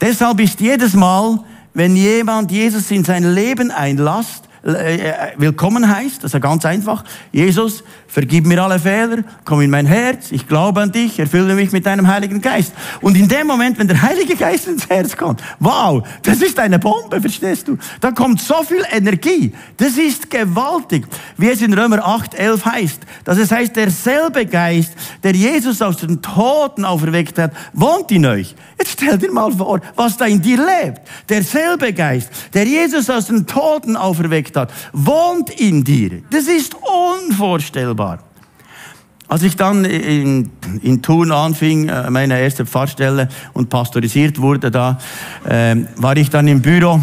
Deshalb 0.00 0.40
ist 0.40 0.60
jedes 0.60 0.94
Mal, 0.94 1.40
wenn 1.74 1.96
jemand 1.96 2.50
Jesus 2.50 2.90
in 2.90 3.04
sein 3.04 3.34
Leben 3.34 3.70
einlasst, 3.70 4.44
willkommen 4.64 5.88
heißt, 5.94 6.24
das 6.24 6.32
ist 6.32 6.40
ganz 6.40 6.64
einfach. 6.64 7.04
Jesus, 7.32 7.84
vergib 8.06 8.46
mir 8.46 8.62
alle 8.62 8.78
Fehler, 8.78 9.18
komm 9.44 9.60
in 9.60 9.70
mein 9.70 9.84
Herz, 9.84 10.32
ich 10.32 10.48
glaube 10.48 10.80
an 10.80 10.90
dich, 10.90 11.18
erfülle 11.18 11.54
mich 11.54 11.72
mit 11.72 11.84
deinem 11.84 12.08
Heiligen 12.08 12.40
Geist. 12.40 12.72
Und 13.02 13.16
in 13.16 13.28
dem 13.28 13.46
Moment, 13.46 13.78
wenn 13.78 13.88
der 13.88 14.00
Heilige 14.00 14.36
Geist 14.36 14.66
ins 14.66 14.88
Herz 14.88 15.16
kommt, 15.16 15.42
wow, 15.60 16.02
das 16.22 16.40
ist 16.40 16.58
eine 16.58 16.78
Bombe, 16.78 17.20
verstehst 17.20 17.68
du? 17.68 17.76
Da 18.00 18.12
kommt 18.12 18.40
so 18.40 18.62
viel 18.62 18.84
Energie. 18.90 19.52
Das 19.76 19.98
ist 19.98 20.30
gewaltig. 20.30 21.06
Wie 21.36 21.50
es 21.50 21.60
in 21.60 21.74
Römer 21.74 22.04
8, 22.04 22.34
11 22.34 22.64
heißt. 22.64 23.00
Dass 23.24 23.36
es 23.36 23.50
heißt, 23.50 23.76
derselbe 23.76 24.46
Geist, 24.46 24.92
der 25.22 25.32
Jesus 25.32 25.82
aus 25.82 25.98
den 25.98 26.22
Toten 26.22 26.84
auferweckt 26.84 27.38
hat, 27.38 27.52
wohnt 27.74 28.10
in 28.12 28.24
euch. 28.24 28.54
Jetzt 28.78 28.92
stell 28.92 29.18
dir 29.18 29.30
mal 29.30 29.52
vor, 29.52 29.80
was 29.94 30.16
da 30.16 30.24
in 30.24 30.40
dir 30.40 30.58
lebt. 30.58 31.02
Derselbe 31.28 31.92
Geist, 31.92 32.30
der 32.54 32.64
Jesus 32.64 33.10
aus 33.10 33.26
den 33.26 33.46
Toten 33.46 33.96
auferweckt 33.96 34.53
hat, 34.56 34.72
wohnt 34.92 35.50
in 35.50 35.84
dir. 35.84 36.22
Das 36.30 36.44
ist 36.44 36.74
unvorstellbar. 36.74 38.20
Als 39.26 39.42
ich 39.42 39.56
dann 39.56 39.84
in, 39.84 40.50
in 40.82 41.00
Thun 41.00 41.32
anfing, 41.32 41.88
äh, 41.88 42.10
meine 42.10 42.38
erste 42.38 42.66
Pfarrstelle 42.66 43.28
und 43.54 43.70
pastorisiert 43.70 44.38
wurde, 44.40 44.70
da 44.70 44.98
äh, 45.48 45.76
war 45.96 46.16
ich 46.16 46.28
dann 46.30 46.46
im 46.46 46.60
Büro 46.60 47.00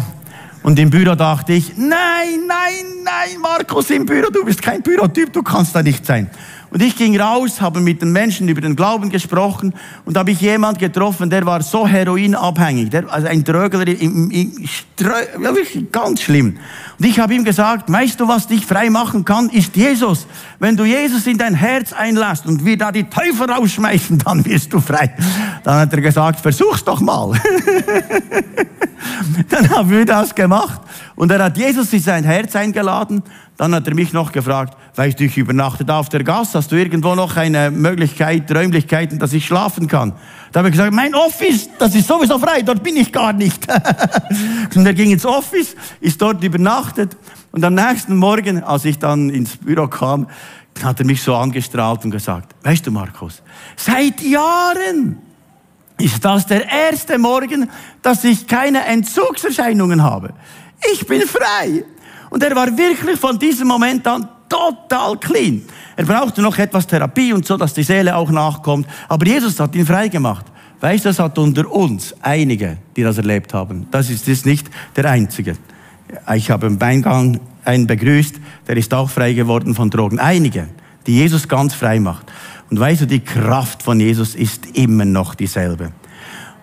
und 0.62 0.78
im 0.78 0.90
Büro 0.90 1.16
dachte 1.16 1.52
ich, 1.54 1.76
nein, 1.76 2.46
nein, 2.46 3.02
nein, 3.04 3.40
Markus 3.40 3.90
im 3.90 4.06
Büro, 4.06 4.30
du 4.30 4.44
bist 4.44 4.62
kein 4.62 4.82
Bürotyp, 4.82 5.32
du 5.32 5.42
kannst 5.42 5.74
da 5.74 5.82
nicht 5.82 6.06
sein. 6.06 6.30
Und 6.72 6.82
ich 6.82 6.96
ging 6.96 7.20
raus, 7.20 7.60
habe 7.60 7.80
mit 7.80 8.00
den 8.00 8.12
Menschen 8.12 8.48
über 8.48 8.62
den 8.62 8.74
Glauben 8.74 9.10
gesprochen 9.10 9.74
und 10.06 10.16
habe 10.16 10.30
ich 10.30 10.40
jemand 10.40 10.78
getroffen, 10.78 11.28
der 11.28 11.44
war 11.44 11.62
so 11.62 11.86
heroinabhängig, 11.86 12.88
der, 12.88 13.12
also 13.12 13.28
ein 13.28 13.44
Drögler, 13.44 13.86
im, 13.86 14.30
im, 14.30 14.68
wirklich 14.96 15.92
ganz 15.92 16.22
schlimm. 16.22 16.56
Und 16.98 17.06
ich 17.06 17.18
habe 17.18 17.34
ihm 17.34 17.44
gesagt, 17.44 17.92
weißt 17.92 18.18
du, 18.18 18.26
was 18.26 18.46
dich 18.46 18.64
frei 18.64 18.88
machen 18.88 19.26
kann, 19.26 19.50
ist 19.50 19.76
Jesus. 19.76 20.26
Wenn 20.60 20.74
du 20.74 20.86
Jesus 20.86 21.26
in 21.26 21.36
dein 21.36 21.54
Herz 21.54 21.92
einlässt 21.92 22.46
und 22.46 22.64
wir 22.64 22.78
da 22.78 22.90
die 22.90 23.04
Teufel 23.04 23.50
rausschmeißen, 23.50 24.16
dann 24.16 24.42
wirst 24.46 24.72
du 24.72 24.80
frei. 24.80 25.14
Dann 25.64 25.80
hat 25.80 25.92
er 25.92 26.00
gesagt, 26.00 26.40
versuch's 26.40 26.84
doch 26.84 27.02
mal. 27.02 27.32
dann 29.50 29.68
haben 29.68 29.90
wir 29.90 30.06
das 30.06 30.34
gemacht 30.34 30.80
und 31.16 31.30
er 31.30 31.44
hat 31.44 31.58
Jesus 31.58 31.92
in 31.92 32.00
sein 32.00 32.24
Herz 32.24 32.56
eingeladen 32.56 33.22
dann 33.62 33.74
hat 33.74 33.86
er 33.86 33.94
mich 33.94 34.12
noch 34.12 34.32
gefragt, 34.32 34.76
weißt 34.94 35.18
du, 35.18 35.24
ich 35.24 35.38
übernachte 35.38 35.84
da 35.84 35.98
auf 35.98 36.08
der 36.08 36.22
Gas, 36.22 36.54
hast 36.54 36.70
du 36.70 36.76
irgendwo 36.76 37.14
noch 37.14 37.36
eine 37.36 37.70
Möglichkeit, 37.70 38.54
Räumlichkeiten, 38.54 39.18
dass 39.18 39.32
ich 39.32 39.46
schlafen 39.46 39.88
kann? 39.88 40.12
Da 40.52 40.58
habe 40.58 40.68
ich 40.68 40.72
gesagt, 40.72 40.92
mein 40.92 41.14
Office, 41.14 41.70
das 41.78 41.94
ist 41.94 42.06
sowieso 42.06 42.38
frei, 42.38 42.62
dort 42.62 42.82
bin 42.82 42.96
ich 42.96 43.12
gar 43.12 43.32
nicht. 43.32 43.66
und 44.74 44.86
er 44.86 44.94
ging 44.94 45.10
ins 45.10 45.24
Office, 45.24 45.74
ist 46.00 46.20
dort 46.20 46.44
übernachtet 46.44 47.16
und 47.52 47.64
am 47.64 47.74
nächsten 47.74 48.16
Morgen, 48.16 48.62
als 48.62 48.84
ich 48.84 48.98
dann 48.98 49.30
ins 49.30 49.56
Büro 49.56 49.86
kam, 49.88 50.26
hat 50.82 51.00
er 51.00 51.06
mich 51.06 51.22
so 51.22 51.34
angestrahlt 51.34 52.04
und 52.04 52.10
gesagt, 52.10 52.54
weißt 52.62 52.86
du 52.86 52.90
Markus, 52.90 53.42
seit 53.76 54.20
Jahren 54.22 55.18
ist 55.98 56.24
das 56.24 56.46
der 56.46 56.68
erste 56.68 57.18
Morgen, 57.18 57.70
dass 58.02 58.24
ich 58.24 58.46
keine 58.46 58.84
Entzugserscheinungen 58.84 60.02
habe. 60.02 60.34
Ich 60.92 61.06
bin 61.06 61.22
frei. 61.22 61.84
Und 62.30 62.42
er 62.42 62.56
war 62.56 62.76
wirklich 62.76 63.20
von 63.20 63.38
diesem 63.38 63.68
Moment 63.68 64.06
an 64.06 64.26
total 64.52 65.16
clean. 65.16 65.62
Er 65.96 66.04
brauchte 66.04 66.42
noch 66.42 66.58
etwas 66.58 66.86
Therapie 66.86 67.32
und 67.32 67.46
so, 67.46 67.56
dass 67.56 67.74
die 67.74 67.82
Seele 67.82 68.14
auch 68.14 68.30
nachkommt. 68.30 68.86
Aber 69.08 69.26
Jesus 69.26 69.58
hat 69.58 69.74
ihn 69.74 69.86
frei 69.86 70.08
gemacht. 70.08 70.46
Weißt 70.80 71.04
du, 71.04 71.08
das 71.10 71.18
hat 71.18 71.38
unter 71.38 71.70
uns 71.70 72.14
einige, 72.20 72.78
die 72.96 73.02
das 73.02 73.16
erlebt 73.16 73.54
haben. 73.54 73.86
Das 73.90 74.10
ist, 74.10 74.28
ist 74.28 74.46
nicht 74.46 74.68
der 74.96 75.10
einzige. 75.10 75.56
Ich 76.34 76.50
habe 76.50 76.66
im 76.66 76.82
Eingang 76.82 77.40
einen 77.64 77.86
begrüßt, 77.86 78.36
der 78.66 78.76
ist 78.76 78.92
auch 78.92 79.08
frei 79.08 79.32
geworden 79.32 79.74
von 79.74 79.90
Drogen. 79.90 80.18
Einige, 80.18 80.68
die 81.06 81.16
Jesus 81.16 81.48
ganz 81.48 81.72
frei 81.72 82.00
macht. 82.00 82.26
Und 82.68 82.80
weißt 82.80 83.02
du, 83.02 83.06
die 83.06 83.20
Kraft 83.20 83.82
von 83.82 84.00
Jesus 84.00 84.34
ist 84.34 84.76
immer 84.76 85.04
noch 85.04 85.34
dieselbe. 85.34 85.92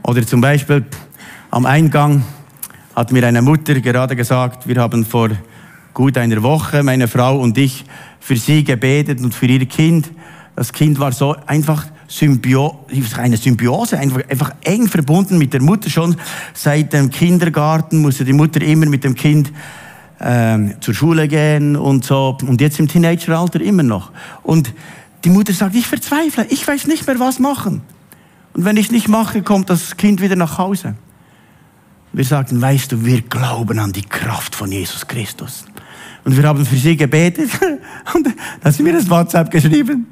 Oder 0.04 0.26
zum 0.28 0.42
Beispiel 0.42 0.86
am 1.50 1.66
Eingang 1.66 2.24
hat 2.96 3.12
mir 3.12 3.26
eine 3.26 3.42
Mutter 3.42 3.80
gerade 3.80 4.16
gesagt, 4.16 4.68
wir 4.68 4.76
haben 4.82 5.06
vor 5.06 5.30
gut 5.94 6.18
einer 6.18 6.42
Woche, 6.44 6.84
meine 6.84 7.08
Frau 7.08 7.40
und 7.40 7.58
ich, 7.58 7.86
für 8.20 8.36
sie 8.36 8.64
gebetet 8.64 9.22
und 9.22 9.34
für 9.34 9.48
ihr 9.48 9.66
Kind, 9.66 10.12
Das 10.56 10.74
Kind 10.74 11.00
war 11.00 11.14
so 11.14 11.36
einfach 11.46 11.86
Symbio 12.10 12.86
eine 13.18 13.38
Symbiose, 13.38 13.98
einfach, 13.98 14.22
einfach 14.30 14.56
eng 14.64 14.88
verbunden 14.88 15.38
mit 15.38 15.54
der 15.54 15.62
Mutter. 15.62 15.90
Schon 15.90 16.18
seit 16.54 16.92
dem 16.92 17.10
Kindergarten 17.12 18.02
musste 18.02 18.26
die 18.26 18.34
Mutter 18.34 18.62
immer 18.62 18.88
mit 18.88 19.04
dem 19.04 19.16
Kind 19.16 19.54
ähm, 20.20 20.74
zur 20.82 20.94
Schule 20.94 21.28
gehen 21.28 21.76
und 21.76 22.04
so. 22.04 22.38
Und 22.42 22.60
jetzt 22.60 22.80
im 22.80 22.88
Teenageralter 22.88 23.62
immer 23.62 23.84
noch. 23.84 24.12
Und 24.44 24.74
die 25.24 25.30
Mutter 25.30 25.54
sagt, 25.54 25.76
ich 25.76 25.88
verzweifle, 25.88 26.46
ich 26.50 26.68
weiß 26.68 26.88
nicht 26.88 27.08
mehr, 27.08 27.20
was 27.20 27.40
machen. 27.40 27.82
Und 28.54 28.66
wenn 28.66 28.76
ich 28.76 28.92
nicht 28.92 29.08
mache, 29.08 29.44
kommt 29.44 29.70
das 29.70 29.96
Kind 29.96 30.22
wieder 30.22 30.36
nach 30.36 30.58
Hause. 30.58 30.96
Wir 32.12 32.26
sagten, 32.26 32.60
weißt 32.60 32.92
du, 32.92 33.06
wir 33.06 33.22
glauben 33.22 33.80
an 33.80 33.94
die 33.94 34.02
Kraft 34.02 34.56
von 34.56 34.72
Jesus 34.72 35.08
Christus. 35.08 35.66
Und 36.26 36.36
wir 36.36 36.44
haben 36.44 36.66
für 36.66 36.76
sie 36.76 36.96
gebetet. 36.96 37.50
Und 38.14 38.26
dann 38.26 38.36
hat 38.64 38.74
sie 38.74 38.84
mir 38.84 38.94
das 38.94 39.10
WhatsApp 39.10 39.50
geschrieben. 39.52 40.08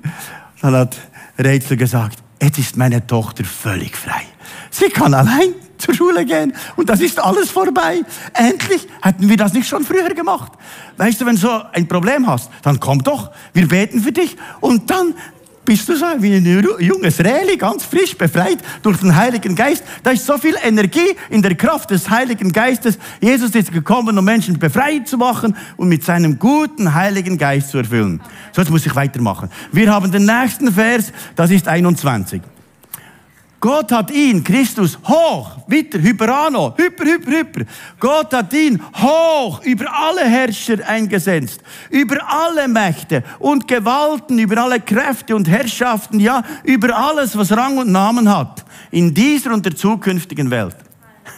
Dann 0.62 0.76
hat 0.76 0.98
Rätsel 1.38 1.78
gesagt, 1.78 2.20
jetzt 2.42 2.58
ist 2.58 2.78
meine 2.78 3.06
Tochter 3.06 3.44
völlig 3.44 3.96
frei. 3.96 4.24
Sie 4.72 4.90
kann 4.90 5.14
allein 5.14 5.54
zur 5.78 5.94
Schule 5.94 6.26
gehen 6.26 6.54
und 6.76 6.90
das 6.90 7.02
ist 7.02 7.20
alles 7.20 7.52
vorbei. 7.52 8.02
Endlich 8.34 8.88
hätten 9.02 9.30
wir 9.30 9.38
das 9.38 9.54
nicht 9.54 9.68
schon 9.68 9.84
früher 9.84 10.10
gemacht. 10.14 10.52
Weißt 10.98 11.22
du, 11.22 11.26
wenn 11.26 11.36
du 11.36 11.42
so 11.42 11.62
ein 11.72 11.88
Problem 11.88 12.28
hast, 12.28 12.50
dann 12.64 12.80
komm 12.80 13.04
doch, 13.04 13.32
wir 13.54 13.68
beten 13.68 14.02
für 14.02 14.12
dich 14.12 14.36
und 14.60 14.90
dann 14.90 15.14
bist 15.68 15.90
du 15.90 15.98
so 15.98 16.06
wie 16.20 16.34
ein 16.34 16.66
junges 16.80 17.20
Reli, 17.20 17.58
ganz 17.58 17.84
frisch 17.84 18.18
befreit 18.18 18.60
durch 18.82 19.00
den 19.00 19.14
Heiligen 19.14 19.54
Geist. 19.54 19.84
Da 20.02 20.12
ist 20.12 20.26
so 20.26 20.38
viel 20.38 20.56
Energie 20.64 21.14
in 21.30 21.42
der 21.42 21.56
Kraft 21.56 21.92
des 21.92 22.10
Heiligen 22.10 22.54
Geistes. 22.54 22.98
Jesus 23.20 23.54
ist 23.54 23.74
gekommen, 23.74 24.18
um 24.18 24.24
Menschen 24.24 24.58
befreit 24.58 25.10
zu 25.10 25.18
machen 25.18 25.58
und 25.76 25.90
mit 25.90 26.06
seinem 26.06 26.40
guten 26.40 26.94
Heiligen 26.94 27.38
Geist 27.38 27.72
zu 27.72 27.80
erfüllen. 27.80 28.22
So, 28.54 28.62
jetzt 28.62 28.72
muss 28.72 28.86
ich 28.86 28.96
weitermachen. 28.96 29.50
Wir 29.74 29.94
haben 29.94 30.10
den 30.10 30.26
nächsten 30.26 30.72
Vers, 30.72 31.12
das 31.36 31.52
ist 31.52 31.68
21. 31.68 32.42
Gott 33.60 33.92
hat 33.92 34.12
ihn, 34.12 34.44
Christus, 34.44 35.00
hoch, 35.04 35.58
wieder, 35.68 36.00
Hyperano, 36.00 36.76
hyper, 36.78 37.06
hyper, 37.06 37.32
hyper. 37.32 37.66
Gott 38.00 38.32
hat 38.34 38.54
ihn 38.54 38.80
hoch 38.94 39.64
über 39.64 39.86
alle 39.92 40.26
Herrscher 40.26 40.88
eingesetzt, 40.88 41.62
über 41.90 42.18
alle 42.28 42.68
Mächte 42.68 43.24
und 43.40 43.68
Gewalten, 43.68 44.38
über 44.38 44.62
alle 44.62 44.80
Kräfte 44.80 45.36
und 45.36 45.48
Herrschaften, 45.48 46.20
ja, 46.20 46.44
über 46.64 46.96
alles, 46.96 47.36
was 47.36 47.52
Rang 47.52 47.80
und 47.80 47.92
Namen 47.92 48.30
hat, 48.30 48.64
in 48.92 49.12
dieser 49.14 49.54
und 49.54 49.66
der 49.66 49.76
zukünftigen 49.76 50.52
Welt. 50.52 50.76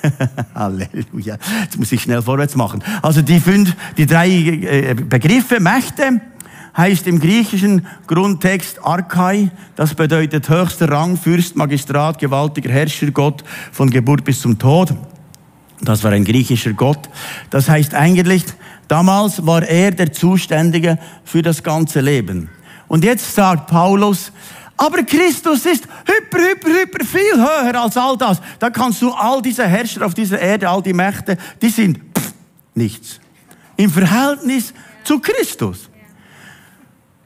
Halleluja. 0.56 1.38
Jetzt 1.64 1.78
muss 1.78 1.92
ich 1.92 2.02
schnell 2.02 2.22
vorwärts 2.22 2.56
machen. 2.56 2.84
Also 3.02 3.22
die 3.22 3.40
fünf, 3.40 3.76
die 3.98 4.06
drei 4.06 4.30
äh, 4.30 4.94
Begriffe, 4.94 5.60
Mächte, 5.60 6.22
heißt 6.80 7.08
im 7.08 7.20
griechischen 7.20 7.86
Grundtext 8.08 8.80
Archai, 8.84 9.52
das 9.76 9.94
bedeutet 9.94 10.50
höchster 10.50 10.90
Rang, 10.90 11.18
Fürst, 11.18 11.56
Magistrat, 11.56 12.18
gewaltiger 12.20 12.72
Herrscher, 12.72 13.12
Gott 13.12 13.44
von 13.72 13.90
Geburt 13.90 14.24
bis 14.24 14.42
zum 14.42 14.58
Tod. 14.58 14.94
Das 15.82 16.04
war 16.04 16.12
ein 16.12 16.24
griechischer 16.24 16.74
Gott. 16.74 17.10
Das 17.50 17.70
heißt 17.70 17.94
eigentlich, 17.94 18.46
damals 18.88 19.46
war 19.46 19.64
er 19.64 19.92
der 19.92 20.14
Zuständige 20.14 20.98
für 21.24 21.42
das 21.42 21.64
ganze 21.64 22.00
Leben. 22.00 22.50
Und 22.88 23.04
jetzt 23.04 23.36
sagt 23.36 23.68
Paulus, 23.68 24.32
aber 24.78 25.04
Christus 25.04 25.66
ist 25.66 25.86
hyper, 26.06 26.38
hyper, 26.38 26.70
hyper 26.70 27.06
viel 27.06 27.36
höher 27.36 27.82
als 27.82 27.98
all 27.98 28.18
das. 28.18 28.42
Da 28.58 28.70
kannst 28.70 29.02
du 29.02 29.12
all 29.12 29.42
diese 29.42 29.68
Herrscher 29.68 30.06
auf 30.06 30.14
dieser 30.14 30.40
Erde, 30.40 30.70
all 30.70 30.82
die 30.82 30.94
Mächte, 30.94 31.38
die 31.62 31.70
sind 31.70 32.00
pff, 32.18 32.34
nichts. 32.74 33.20
Im 33.76 33.92
Verhältnis 33.92 34.74
zu 35.04 35.20
Christus. 35.20 35.89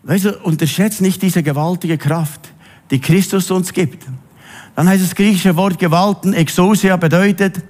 Weißt 0.03 0.25
du, 0.25 0.37
unterschätzt 0.39 1.01
nicht 1.01 1.21
diese 1.21 1.41
gewaltige 1.41 1.97
Kraft, 1.97 2.51
die 2.91 2.99
Christus 2.99 3.49
uns 3.51 3.71
gibt. 3.71 4.05
Dann 4.75 4.87
heißt 4.87 5.03
das 5.03 5.15
griechische 5.15 5.55
Wort 5.55 5.79
Gewalten, 5.79 6.33
Exousia, 6.33 6.97
bedeutet 6.97 7.61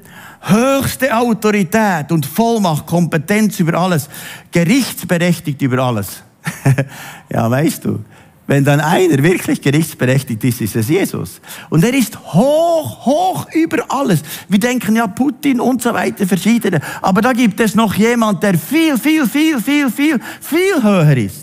höchste 0.42 1.16
Autorität 1.16 2.12
und 2.12 2.26
Vollmacht, 2.26 2.86
Kompetenz 2.86 3.60
über 3.60 3.76
alles, 3.76 4.10
gerichtsberechtigt 4.52 5.62
über 5.62 5.80
alles. 5.80 6.24
ja, 7.30 7.50
weißt 7.50 7.86
du, 7.86 8.00
wenn 8.48 8.66
dann 8.66 8.82
einer 8.82 9.24
wirklich 9.24 9.62
gerichtsberechtigt 9.62 10.44
ist, 10.44 10.60
ist 10.62 10.76
es 10.76 10.90
Jesus. 10.90 11.40
Und 11.70 11.84
er 11.84 11.94
ist 11.94 12.20
hoch, 12.20 13.06
hoch 13.06 13.48
über 13.54 13.86
alles. 13.88 14.22
Wir 14.50 14.60
denken 14.60 14.96
ja 14.96 15.08
Putin 15.08 15.62
und 15.62 15.82
so 15.82 15.94
weiter, 15.94 16.28
verschiedene. 16.28 16.82
Aber 17.02 17.22
da 17.22 17.32
gibt 17.32 17.60
es 17.62 17.74
noch 17.76 17.94
jemand, 17.94 18.44
der 18.44 18.58
viel, 18.58 18.98
viel, 18.98 19.26
viel, 19.28 19.62
viel, 19.62 19.90
viel, 19.90 20.20
viel 20.42 20.84
höher 20.84 21.16
ist. 21.16 21.43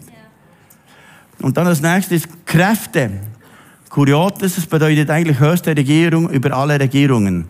Und 1.41 1.57
dann 1.57 1.67
als 1.67 1.81
nächstes 1.81 2.25
Kräfte. 2.45 3.11
Kuriotes, 3.89 4.55
das 4.55 4.67
bedeutet 4.67 5.11
eigentlich 5.11 5.41
höchste 5.41 5.77
Regierung 5.77 6.31
über 6.31 6.57
alle 6.57 6.79
Regierungen. 6.79 7.47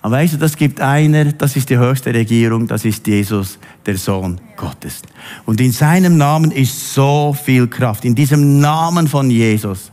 Aber 0.00 0.16
weißt 0.16 0.34
du, 0.34 0.38
das 0.38 0.56
gibt 0.56 0.80
einer, 0.80 1.26
das 1.26 1.54
ist 1.54 1.70
die 1.70 1.78
höchste 1.78 2.12
Regierung, 2.12 2.66
das 2.66 2.84
ist 2.84 3.06
Jesus, 3.06 3.58
der 3.86 3.96
Sohn 3.96 4.40
Gottes. 4.56 5.02
Und 5.46 5.60
in 5.60 5.70
seinem 5.70 6.16
Namen 6.16 6.50
ist 6.50 6.92
so 6.92 7.32
viel 7.32 7.68
Kraft, 7.68 8.04
in 8.04 8.16
diesem 8.16 8.58
Namen 8.60 9.06
von 9.06 9.30
Jesus. 9.30 9.92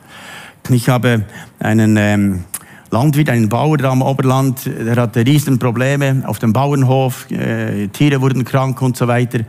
Ich 0.69 0.89
habe 0.89 1.25
einen 1.59 1.95
ähm, 1.97 2.43
Landwirt, 2.89 3.29
einen 3.29 3.49
Bauer 3.49 3.77
da 3.77 3.91
am 3.91 4.01
Oberland, 4.01 4.65
der 4.65 4.95
hatte 4.95 5.23
riesen 5.23 5.59
Probleme 5.59 6.23
auf 6.25 6.39
dem 6.39 6.53
Bauernhof, 6.53 7.29
äh, 7.29 7.87
Tiere 7.89 8.19
wurden 8.19 8.43
krank 8.43 8.81
und 8.81 8.97
so 8.97 9.07
weiter. 9.07 9.41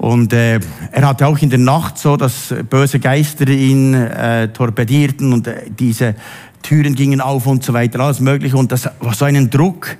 Und 0.00 0.32
äh, 0.32 0.60
er 0.92 1.06
hatte 1.06 1.26
auch 1.26 1.36
in 1.40 1.50
der 1.50 1.58
Nacht 1.58 1.98
so, 1.98 2.16
dass 2.16 2.54
böse 2.70 2.98
Geister 2.98 3.46
ihn 3.48 3.92
äh, 3.92 4.48
torpedierten 4.48 5.30
und 5.30 5.46
äh, 5.46 5.64
diese 5.68 6.14
Türen 6.62 6.94
gingen 6.94 7.20
auf 7.20 7.46
und 7.46 7.62
so 7.62 7.74
weiter, 7.74 8.00
alles 8.00 8.18
Mögliche. 8.18 8.56
Und 8.56 8.72
das 8.72 8.88
war 9.00 9.12
so 9.12 9.26
einen 9.26 9.50
Druck. 9.50 9.98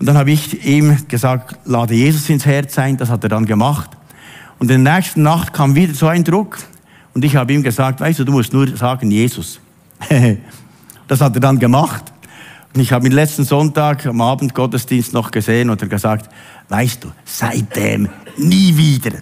Und 0.00 0.06
dann 0.06 0.18
habe 0.18 0.32
ich 0.32 0.66
ihm 0.66 0.96
gesagt, 1.06 1.60
lade 1.64 1.94
Jesus 1.94 2.28
ins 2.28 2.44
Herz 2.44 2.76
ein. 2.76 2.96
Das 2.96 3.08
hat 3.08 3.22
er 3.22 3.28
dann 3.28 3.46
gemacht. 3.46 3.90
Und 4.58 4.68
in 4.68 4.84
der 4.84 4.94
nächsten 4.96 5.22
Nacht 5.22 5.52
kam 5.52 5.76
wieder 5.76 5.94
so 5.94 6.08
ein 6.08 6.24
Druck. 6.24 6.58
Und 7.14 7.24
ich 7.24 7.36
habe 7.36 7.52
ihm 7.52 7.62
gesagt, 7.62 8.00
weißt 8.00 8.18
du, 8.18 8.24
du 8.24 8.32
musst 8.32 8.52
nur 8.52 8.76
sagen 8.76 9.12
Jesus. 9.12 9.60
das 11.06 11.20
hat 11.20 11.36
er 11.36 11.40
dann 11.40 11.60
gemacht. 11.60 12.02
Ich 12.78 12.92
habe 12.92 13.06
ihn 13.06 13.12
letzten 13.12 13.44
Sonntag 13.44 14.04
am 14.04 14.20
Abend 14.20 14.54
Gottesdienst 14.54 15.14
noch 15.14 15.30
gesehen 15.30 15.70
und 15.70 15.80
er 15.80 15.88
gesagt, 15.88 16.30
weißt 16.68 17.04
du, 17.04 17.08
seitdem 17.24 18.08
nie 18.36 18.76
wieder. 18.76 19.18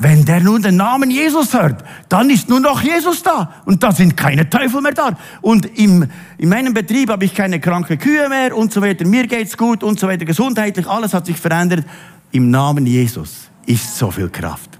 Wenn 0.00 0.24
der 0.24 0.40
nun 0.40 0.60
den 0.62 0.76
Namen 0.76 1.10
Jesus 1.10 1.54
hört, 1.54 1.84
dann 2.08 2.30
ist 2.30 2.48
nur 2.48 2.58
noch 2.58 2.82
Jesus 2.82 3.22
da 3.22 3.54
und 3.64 3.82
da 3.82 3.92
sind 3.92 4.16
keine 4.16 4.50
Teufel 4.50 4.80
mehr 4.80 4.92
da. 4.92 5.16
Und 5.40 5.66
im, 5.78 6.06
in 6.36 6.48
meinem 6.48 6.74
Betrieb 6.74 7.10
habe 7.10 7.24
ich 7.24 7.34
keine 7.34 7.60
kranke 7.60 7.96
Kühe 7.96 8.28
mehr 8.28 8.56
und 8.56 8.72
so 8.72 8.82
weiter. 8.82 9.06
Mir 9.06 9.28
geht's 9.28 9.56
gut 9.56 9.84
und 9.84 10.00
so 10.00 10.08
weiter. 10.08 10.24
Gesundheitlich, 10.24 10.88
alles 10.88 11.14
hat 11.14 11.26
sich 11.26 11.36
verändert. 11.36 11.84
Im 12.32 12.50
Namen 12.50 12.86
Jesus 12.86 13.50
ist 13.66 13.96
so 13.96 14.10
viel 14.10 14.30
Kraft. 14.30 14.78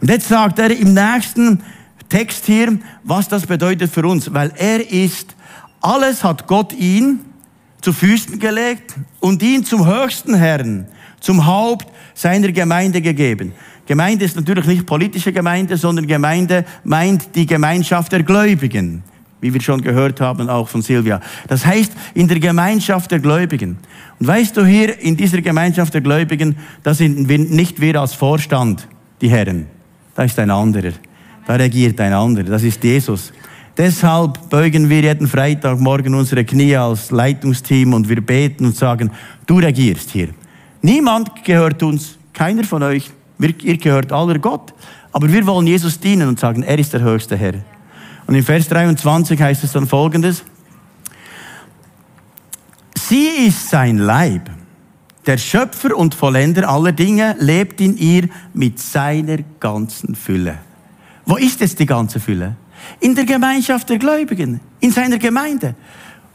Und 0.00 0.10
jetzt 0.10 0.28
sagt 0.28 0.58
er 0.58 0.70
im 0.70 0.92
nächsten 0.92 1.62
Text 2.10 2.44
hier, 2.44 2.78
was 3.02 3.28
das 3.28 3.46
bedeutet 3.46 3.90
für 3.90 4.06
uns, 4.06 4.32
weil 4.34 4.52
er 4.56 4.92
ist, 4.92 5.34
alles 5.80 6.22
hat 6.22 6.46
Gott 6.46 6.74
ihn 6.74 7.20
zu 7.80 7.92
Füßen 7.92 8.38
gelegt 8.38 8.94
und 9.20 9.42
ihn 9.42 9.64
zum 9.64 9.86
höchsten 9.86 10.34
Herrn, 10.34 10.86
zum 11.20 11.46
Haupt 11.46 11.86
seiner 12.14 12.52
Gemeinde 12.52 13.00
gegeben. 13.00 13.52
Gemeinde 13.86 14.24
ist 14.24 14.36
natürlich 14.36 14.66
nicht 14.66 14.86
politische 14.86 15.32
Gemeinde, 15.32 15.76
sondern 15.76 16.06
Gemeinde 16.06 16.64
meint 16.82 17.34
die 17.34 17.46
Gemeinschaft 17.46 18.10
der 18.10 18.24
Gläubigen, 18.24 19.04
wie 19.40 19.54
wir 19.54 19.60
schon 19.60 19.80
gehört 19.80 20.20
haben, 20.20 20.48
auch 20.48 20.68
von 20.68 20.82
Silvia. 20.82 21.20
Das 21.46 21.64
heißt, 21.64 21.92
in 22.14 22.26
der 22.26 22.40
Gemeinschaft 22.40 23.12
der 23.12 23.20
Gläubigen. 23.20 23.78
Und 24.18 24.26
weißt 24.26 24.56
du 24.56 24.64
hier, 24.66 24.98
in 25.00 25.16
dieser 25.16 25.40
Gemeinschaft 25.40 25.94
der 25.94 26.00
Gläubigen, 26.00 26.56
da 26.82 26.94
sind 26.94 27.28
nicht 27.28 27.80
wir 27.80 28.00
als 28.00 28.14
Vorstand, 28.14 28.88
die 29.20 29.28
Herren. 29.28 29.66
Da 30.14 30.24
ist 30.24 30.38
ein 30.38 30.50
anderer. 30.50 30.92
Da 31.46 31.54
regiert 31.54 32.00
ein 32.00 32.12
anderer. 32.12 32.44
Das 32.44 32.64
ist 32.64 32.82
Jesus. 32.82 33.32
Deshalb 33.76 34.48
beugen 34.48 34.88
wir 34.88 35.02
jeden 35.02 35.28
Freitagmorgen 35.28 36.14
unsere 36.14 36.46
Knie 36.46 36.76
als 36.76 37.10
Leitungsteam 37.10 37.92
und 37.92 38.08
wir 38.08 38.24
beten 38.24 38.64
und 38.64 38.74
sagen, 38.74 39.10
du 39.46 39.58
regierst 39.58 40.10
hier. 40.10 40.28
Niemand 40.80 41.44
gehört 41.44 41.82
uns, 41.82 42.16
keiner 42.32 42.64
von 42.64 42.82
euch. 42.82 43.10
ihr 43.38 43.76
gehört 43.76 44.12
aller 44.12 44.38
Gott. 44.38 44.72
Aber 45.12 45.30
wir 45.30 45.46
wollen 45.46 45.66
Jesus 45.66 46.00
dienen 46.00 46.28
und 46.28 46.40
sagen, 46.40 46.62
er 46.62 46.78
ist 46.78 46.94
der 46.94 47.02
höchste 47.02 47.36
Herr. 47.36 47.54
Und 48.26 48.34
in 48.34 48.42
Vers 48.42 48.68
23 48.68 49.40
heißt 49.40 49.64
es 49.64 49.72
dann 49.72 49.86
folgendes. 49.86 50.42
Sie 52.96 53.46
ist 53.46 53.68
sein 53.68 53.98
Leib. 53.98 54.50
Der 55.26 55.36
Schöpfer 55.36 55.96
und 55.96 56.14
Vollender 56.14 56.68
aller 56.68 56.92
Dinge 56.92 57.36
lebt 57.38 57.80
in 57.80 57.96
ihr 57.98 58.28
mit 58.54 58.78
seiner 58.78 59.38
ganzen 59.60 60.14
Fülle. 60.14 60.58
Wo 61.26 61.36
ist 61.36 61.60
jetzt 61.60 61.78
die 61.78 61.86
ganze 61.86 62.20
Fülle? 62.20 62.56
In 63.00 63.14
der 63.14 63.24
Gemeinschaft 63.24 63.88
der 63.88 63.98
Gläubigen, 63.98 64.60
in 64.80 64.90
seiner 64.90 65.18
Gemeinde. 65.18 65.74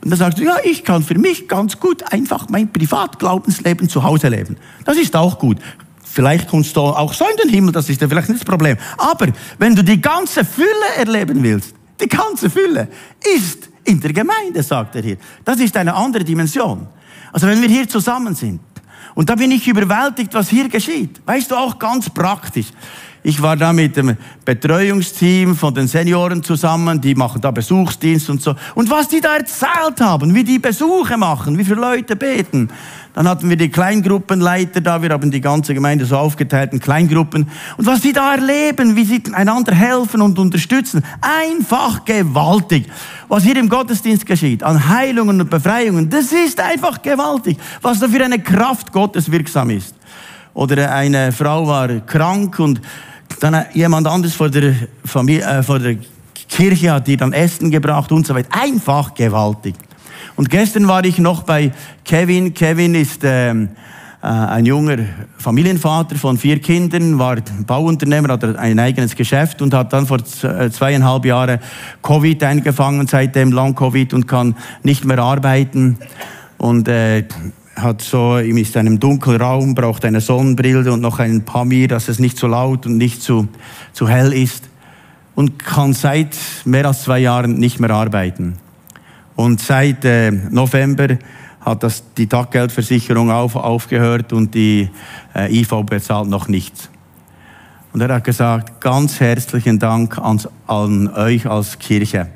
Und 0.03 0.09
dann 0.09 0.17
sagst 0.17 0.39
du, 0.39 0.43
ja, 0.43 0.57
ich 0.63 0.83
kann 0.83 1.03
für 1.03 1.17
mich 1.17 1.47
ganz 1.47 1.79
gut 1.79 2.11
einfach 2.11 2.49
mein 2.49 2.71
Privatglaubensleben 2.71 3.87
zu 3.87 4.03
Hause 4.03 4.29
leben. 4.29 4.57
Das 4.83 4.97
ist 4.97 5.15
auch 5.15 5.37
gut. 5.37 5.57
Vielleicht 6.03 6.49
kommst 6.49 6.75
du 6.75 6.81
auch 6.81 7.13
so 7.13 7.25
in 7.25 7.37
den 7.37 7.49
Himmel, 7.49 7.71
das 7.71 7.87
ist 7.87 8.01
ja 8.01 8.07
vielleicht 8.07 8.29
nicht 8.29 8.41
das 8.41 8.47
Problem. 8.47 8.77
Aber 8.97 9.27
wenn 9.59 9.75
du 9.75 9.83
die 9.83 10.01
ganze 10.01 10.43
Fülle 10.43 10.67
erleben 10.97 11.41
willst, 11.41 11.73
die 12.01 12.09
ganze 12.09 12.49
Fülle 12.49 12.87
ist 13.35 13.69
in 13.83 13.99
der 14.01 14.11
Gemeinde, 14.11 14.63
sagt 14.63 14.95
er 14.95 15.03
hier. 15.03 15.17
Das 15.45 15.59
ist 15.59 15.77
eine 15.77 15.93
andere 15.93 16.23
Dimension. 16.23 16.87
Also 17.31 17.47
wenn 17.47 17.61
wir 17.61 17.69
hier 17.69 17.87
zusammen 17.87 18.35
sind, 18.35 18.59
und 19.13 19.29
da 19.29 19.35
bin 19.35 19.51
ich 19.51 19.67
überwältigt, 19.67 20.33
was 20.33 20.49
hier 20.49 20.69
geschieht. 20.69 21.21
Weißt 21.25 21.51
du, 21.51 21.55
auch 21.55 21.77
ganz 21.77 22.09
praktisch. 22.09 22.67
Ich 23.23 23.39
war 23.39 23.55
da 23.55 23.71
mit 23.71 23.97
dem 23.97 24.17
Betreuungsteam 24.45 25.55
von 25.55 25.75
den 25.75 25.87
Senioren 25.87 26.41
zusammen, 26.41 26.99
die 26.99 27.13
machen 27.13 27.39
da 27.39 27.51
Besuchsdienst 27.51 28.31
und 28.31 28.41
so. 28.41 28.55
Und 28.73 28.89
was 28.89 29.09
die 29.09 29.21
da 29.21 29.35
erzählt 29.35 30.01
haben, 30.01 30.33
wie 30.33 30.43
die 30.43 30.57
Besuche 30.57 31.17
machen, 31.17 31.55
wie 31.59 31.63
viele 31.63 31.81
Leute 31.81 32.15
beten. 32.15 32.69
Dann 33.13 33.27
hatten 33.27 33.47
wir 33.47 33.57
die 33.57 33.69
Kleingruppenleiter 33.69 34.81
da, 34.81 35.03
wir 35.03 35.09
haben 35.11 35.29
die 35.29 35.41
ganze 35.41 35.75
Gemeinde 35.75 36.05
so 36.05 36.17
aufgeteilt 36.17 36.73
in 36.73 36.79
Kleingruppen. 36.79 37.47
Und 37.77 37.85
was 37.85 38.01
die 38.01 38.13
da 38.13 38.33
erleben, 38.33 38.95
wie 38.95 39.05
sie 39.05 39.21
einander 39.33 39.75
helfen 39.75 40.21
und 40.21 40.39
unterstützen, 40.39 41.03
einfach 41.21 42.05
gewaltig. 42.05 42.87
Was 43.27 43.43
hier 43.43 43.57
im 43.57 43.69
Gottesdienst 43.69 44.25
geschieht, 44.25 44.63
an 44.63 44.89
Heilungen 44.89 45.41
und 45.41 45.49
Befreiungen, 45.51 46.09
das 46.09 46.31
ist 46.31 46.59
einfach 46.59 47.03
gewaltig. 47.03 47.59
Was 47.83 47.99
da 47.99 48.07
für 48.07 48.23
eine 48.23 48.39
Kraft 48.39 48.91
Gottes 48.91 49.31
wirksam 49.31 49.69
ist. 49.69 49.93
Oder 50.53 50.91
eine 50.91 51.31
Frau 51.31 51.67
war 51.67 51.87
krank 51.99 52.59
und 52.59 52.81
dann 53.39 53.65
jemand 53.73 54.07
anderes 54.07 54.35
vor 54.35 54.49
der, 54.49 54.75
Familie, 55.05 55.43
äh, 55.43 55.63
vor 55.63 55.79
der 55.79 55.97
Kirche 56.49 56.91
hat 56.91 57.07
die 57.07 57.17
dann 57.17 57.33
Essen 57.33 57.71
gebracht 57.71 58.11
und 58.11 58.27
so 58.27 58.35
weiter. 58.35 58.49
Einfach 58.51 59.13
gewaltig. 59.13 59.75
Und 60.35 60.49
gestern 60.49 60.87
war 60.87 61.03
ich 61.05 61.17
noch 61.17 61.43
bei 61.43 61.71
Kevin. 62.03 62.53
Kevin 62.53 62.95
ist 62.95 63.21
ähm, 63.23 63.69
äh, 64.21 64.27
ein 64.27 64.65
junger 64.65 64.97
Familienvater 65.37 66.15
von 66.15 66.37
vier 66.37 66.59
Kindern, 66.59 67.17
war 67.17 67.37
Bauunternehmer, 67.65 68.29
hat 68.29 68.43
ein 68.43 68.79
eigenes 68.79 69.15
Geschäft 69.15 69.61
und 69.61 69.73
hat 69.73 69.93
dann 69.93 70.05
vor 70.05 70.19
äh, 70.19 70.69
zweieinhalb 70.69 71.25
Jahren 71.25 71.59
Covid 72.03 72.43
eingefangen, 72.43 73.07
seitdem 73.07 73.51
Long 73.51 73.73
Covid 73.73 74.13
und 74.13 74.27
kann 74.27 74.55
nicht 74.83 75.05
mehr 75.05 75.19
arbeiten. 75.19 75.97
Und 76.57 76.87
äh, 76.87 77.23
hat 77.75 78.01
so, 78.01 78.37
ihm 78.39 78.57
ist 78.57 78.75
in 78.75 78.81
einem 78.81 78.99
dunklen 78.99 79.41
Raum, 79.41 79.75
braucht 79.75 80.05
eine 80.05 80.21
Sonnenbrille 80.21 80.91
und 80.91 81.01
noch 81.01 81.19
einen 81.19 81.43
Pamir, 81.43 81.87
dass 81.87 82.07
es 82.07 82.19
nicht 82.19 82.37
zu 82.37 82.47
laut 82.47 82.85
und 82.85 82.97
nicht 82.97 83.21
zu, 83.21 83.47
zu 83.93 84.07
hell 84.07 84.33
ist. 84.33 84.69
Und 85.35 85.59
kann 85.59 85.93
seit 85.93 86.37
mehr 86.65 86.85
als 86.85 87.03
zwei 87.03 87.19
Jahren 87.19 87.55
nicht 87.55 87.79
mehr 87.79 87.91
arbeiten. 87.91 88.57
Und 89.35 89.61
seit 89.61 90.03
äh, 90.03 90.31
November 90.31 91.17
hat 91.61 91.83
das, 91.83 92.03
die 92.17 92.27
Taggeldversicherung 92.27 93.31
auf, 93.31 93.55
aufgehört 93.55 94.33
und 94.33 94.53
die 94.53 94.89
äh, 95.33 95.51
IV 95.51 95.69
bezahlt 95.85 96.27
noch 96.27 96.47
nichts. 96.47 96.89
Und 97.93 98.01
er 98.01 98.13
hat 98.13 98.23
gesagt, 98.23 98.81
ganz 98.81 99.19
herzlichen 99.19 99.79
Dank 99.79 100.17
an, 100.17 100.41
an 100.67 101.07
euch 101.07 101.47
als 101.47 101.79
Kirche 101.79 102.27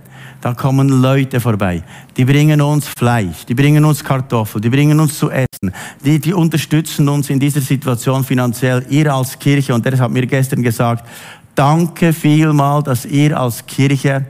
da 0.46 0.54
kommen 0.54 1.02
Leute 1.02 1.40
vorbei. 1.40 1.82
Die 2.16 2.24
bringen 2.24 2.62
uns 2.62 2.88
Fleisch, 2.88 3.48
die 3.48 3.56
bringen 3.56 3.84
uns 3.84 4.04
Kartoffeln, 4.04 4.62
die 4.62 4.70
bringen 4.70 5.00
uns 5.00 5.18
zu 5.18 5.32
essen. 5.32 5.74
Die, 6.06 6.20
die 6.20 6.36
unterstützen 6.36 7.10
uns 7.10 7.32
in 7.32 7.40
dieser 7.40 7.62
Situation 7.62 8.24
finanziell. 8.24 8.86
Ihr 8.92 9.12
als 9.12 9.40
Kirche, 9.40 9.74
und 9.74 9.84
der 9.84 9.98
hat 9.98 10.12
mir 10.12 10.28
gestern 10.28 10.62
gesagt, 10.62 11.10
danke 11.56 12.14
vielmal, 12.14 12.84
dass 12.84 13.08
ihr 13.08 13.36
als 13.36 13.66
Kirche 13.66 14.24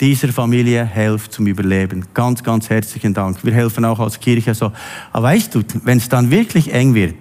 dieser 0.00 0.32
Familie 0.32 0.84
helft 0.84 1.32
zum 1.32 1.46
Überleben. 1.46 2.04
Ganz, 2.12 2.42
ganz 2.42 2.68
herzlichen 2.68 3.14
Dank. 3.14 3.38
Wir 3.44 3.54
helfen 3.54 3.84
auch 3.84 4.00
als 4.00 4.18
Kirche 4.18 4.56
so. 4.56 4.72
Aber 5.12 5.28
weißt 5.28 5.54
du, 5.54 5.62
wenn 5.84 5.98
es 5.98 6.08
dann 6.08 6.32
wirklich 6.32 6.74
eng 6.74 6.94
wird, 6.94 7.14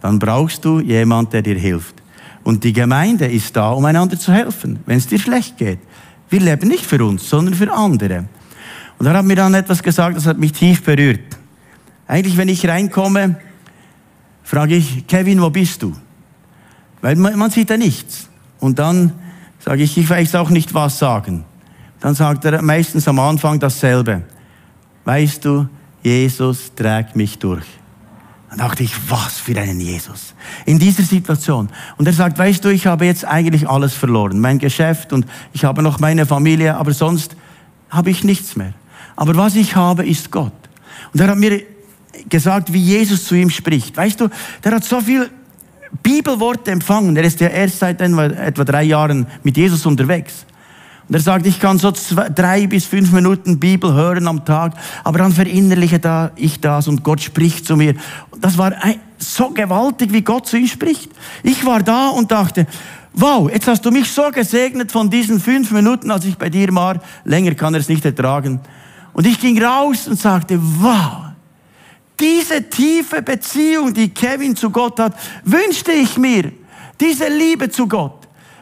dann 0.00 0.20
brauchst 0.20 0.64
du 0.64 0.78
jemand, 0.78 1.32
der 1.32 1.42
dir 1.42 1.58
hilft. 1.58 1.96
Und 2.44 2.62
die 2.62 2.72
Gemeinde 2.72 3.26
ist 3.26 3.56
da, 3.56 3.70
um 3.70 3.84
einander 3.84 4.16
zu 4.16 4.32
helfen, 4.32 4.78
wenn 4.86 4.98
es 4.98 5.08
dir 5.08 5.18
schlecht 5.18 5.56
geht. 5.56 5.80
Wir 6.28 6.40
leben 6.40 6.68
nicht 6.68 6.84
für 6.84 7.02
uns, 7.04 7.28
sondern 7.28 7.54
für 7.54 7.72
andere. 7.72 8.26
Und 8.98 9.06
er 9.06 9.14
hat 9.14 9.24
mir 9.24 9.36
dann 9.36 9.54
etwas 9.54 9.82
gesagt, 9.82 10.16
das 10.16 10.26
hat 10.26 10.38
mich 10.38 10.52
tief 10.52 10.82
berührt. 10.82 11.38
Eigentlich, 12.06 12.36
wenn 12.36 12.48
ich 12.48 12.66
reinkomme, 12.66 13.36
frage 14.42 14.76
ich, 14.76 15.06
Kevin, 15.06 15.40
wo 15.40 15.50
bist 15.50 15.82
du? 15.82 15.94
Weil 17.00 17.16
man, 17.16 17.38
man 17.38 17.50
sieht 17.50 17.70
ja 17.70 17.76
nichts. 17.76 18.28
Und 18.58 18.78
dann 18.78 19.12
sage 19.58 19.82
ich, 19.82 19.96
ich 19.96 20.08
weiß 20.08 20.34
auch 20.34 20.50
nicht, 20.50 20.74
was 20.74 20.98
sagen. 20.98 21.44
Dann 22.00 22.14
sagt 22.14 22.44
er 22.44 22.62
meistens 22.62 23.06
am 23.08 23.18
Anfang 23.18 23.58
dasselbe. 23.58 24.22
Weißt 25.04 25.44
du, 25.44 25.68
Jesus 26.02 26.72
trägt 26.74 27.16
mich 27.16 27.38
durch. 27.38 27.64
Dann 28.50 28.58
dachte 28.58 28.82
ich, 28.82 28.92
was 29.10 29.38
für 29.38 29.58
einen 29.60 29.80
Jesus. 29.80 30.34
In 30.64 30.78
dieser 30.78 31.02
Situation. 31.02 31.68
Und 31.98 32.06
er 32.06 32.14
sagt, 32.14 32.38
weißt 32.38 32.64
du, 32.64 32.70
ich 32.70 32.86
habe 32.86 33.04
jetzt 33.04 33.24
eigentlich 33.24 33.68
alles 33.68 33.94
verloren. 33.94 34.40
Mein 34.40 34.58
Geschäft 34.58 35.12
und 35.12 35.26
ich 35.52 35.64
habe 35.64 35.82
noch 35.82 36.00
meine 36.00 36.24
Familie, 36.24 36.76
aber 36.76 36.92
sonst 36.92 37.36
habe 37.90 38.10
ich 38.10 38.24
nichts 38.24 38.56
mehr. 38.56 38.72
Aber 39.16 39.36
was 39.36 39.54
ich 39.54 39.76
habe, 39.76 40.06
ist 40.06 40.30
Gott. 40.30 40.52
Und 41.12 41.20
er 41.20 41.28
hat 41.28 41.38
mir 41.38 41.62
gesagt, 42.28 42.72
wie 42.72 42.82
Jesus 42.82 43.24
zu 43.24 43.34
ihm 43.34 43.50
spricht. 43.50 43.96
Weißt 43.96 44.20
du, 44.20 44.28
der 44.64 44.72
hat 44.72 44.84
so 44.84 45.00
viel 45.00 45.28
Bibelworte 46.02 46.70
empfangen. 46.70 47.16
Er 47.16 47.24
ist 47.24 47.40
ja 47.40 47.48
erst 47.48 47.78
seit 47.78 48.00
etwa 48.00 48.64
drei 48.64 48.84
Jahren 48.84 49.26
mit 49.42 49.56
Jesus 49.56 49.84
unterwegs. 49.86 50.46
Und 51.08 51.14
er 51.14 51.20
sagt, 51.20 51.46
ich 51.46 51.58
kann 51.58 51.78
so 51.78 51.90
zwei, 51.92 52.28
drei 52.28 52.66
bis 52.66 52.84
fünf 52.84 53.12
Minuten 53.12 53.58
Bibel 53.58 53.94
hören 53.94 54.28
am 54.28 54.44
Tag, 54.44 54.74
aber 55.04 55.18
dann 55.18 55.32
verinnerliche 55.32 55.98
da, 55.98 56.32
ich 56.36 56.60
das 56.60 56.86
und 56.86 57.02
Gott 57.02 57.22
spricht 57.22 57.66
zu 57.66 57.76
mir. 57.76 57.94
Und 58.30 58.44
das 58.44 58.58
war 58.58 58.74
so 59.16 59.48
gewaltig, 59.48 60.12
wie 60.12 60.20
Gott 60.20 60.46
zu 60.46 60.58
ihm 60.58 60.66
spricht. 60.66 61.10
Ich 61.42 61.64
war 61.64 61.82
da 61.82 62.08
und 62.08 62.30
dachte, 62.30 62.66
wow, 63.14 63.50
jetzt 63.50 63.66
hast 63.66 63.86
du 63.86 63.90
mich 63.90 64.10
so 64.10 64.30
gesegnet 64.30 64.92
von 64.92 65.08
diesen 65.08 65.40
fünf 65.40 65.70
Minuten, 65.70 66.10
als 66.10 66.26
ich 66.26 66.36
bei 66.36 66.50
dir 66.50 66.74
war. 66.74 67.00
Länger 67.24 67.54
kann 67.54 67.72
er 67.72 67.80
es 67.80 67.88
nicht 67.88 68.04
ertragen. 68.04 68.60
Und 69.14 69.26
ich 69.26 69.40
ging 69.40 69.62
raus 69.62 70.08
und 70.08 70.20
sagte, 70.20 70.60
wow, 70.60 71.28
diese 72.20 72.68
tiefe 72.68 73.22
Beziehung, 73.22 73.94
die 73.94 74.10
Kevin 74.10 74.54
zu 74.54 74.68
Gott 74.68 75.00
hat, 75.00 75.14
wünschte 75.42 75.92
ich 75.92 76.18
mir. 76.18 76.52
Diese 77.00 77.28
Liebe 77.28 77.70
zu 77.70 77.88
Gott 77.88 78.17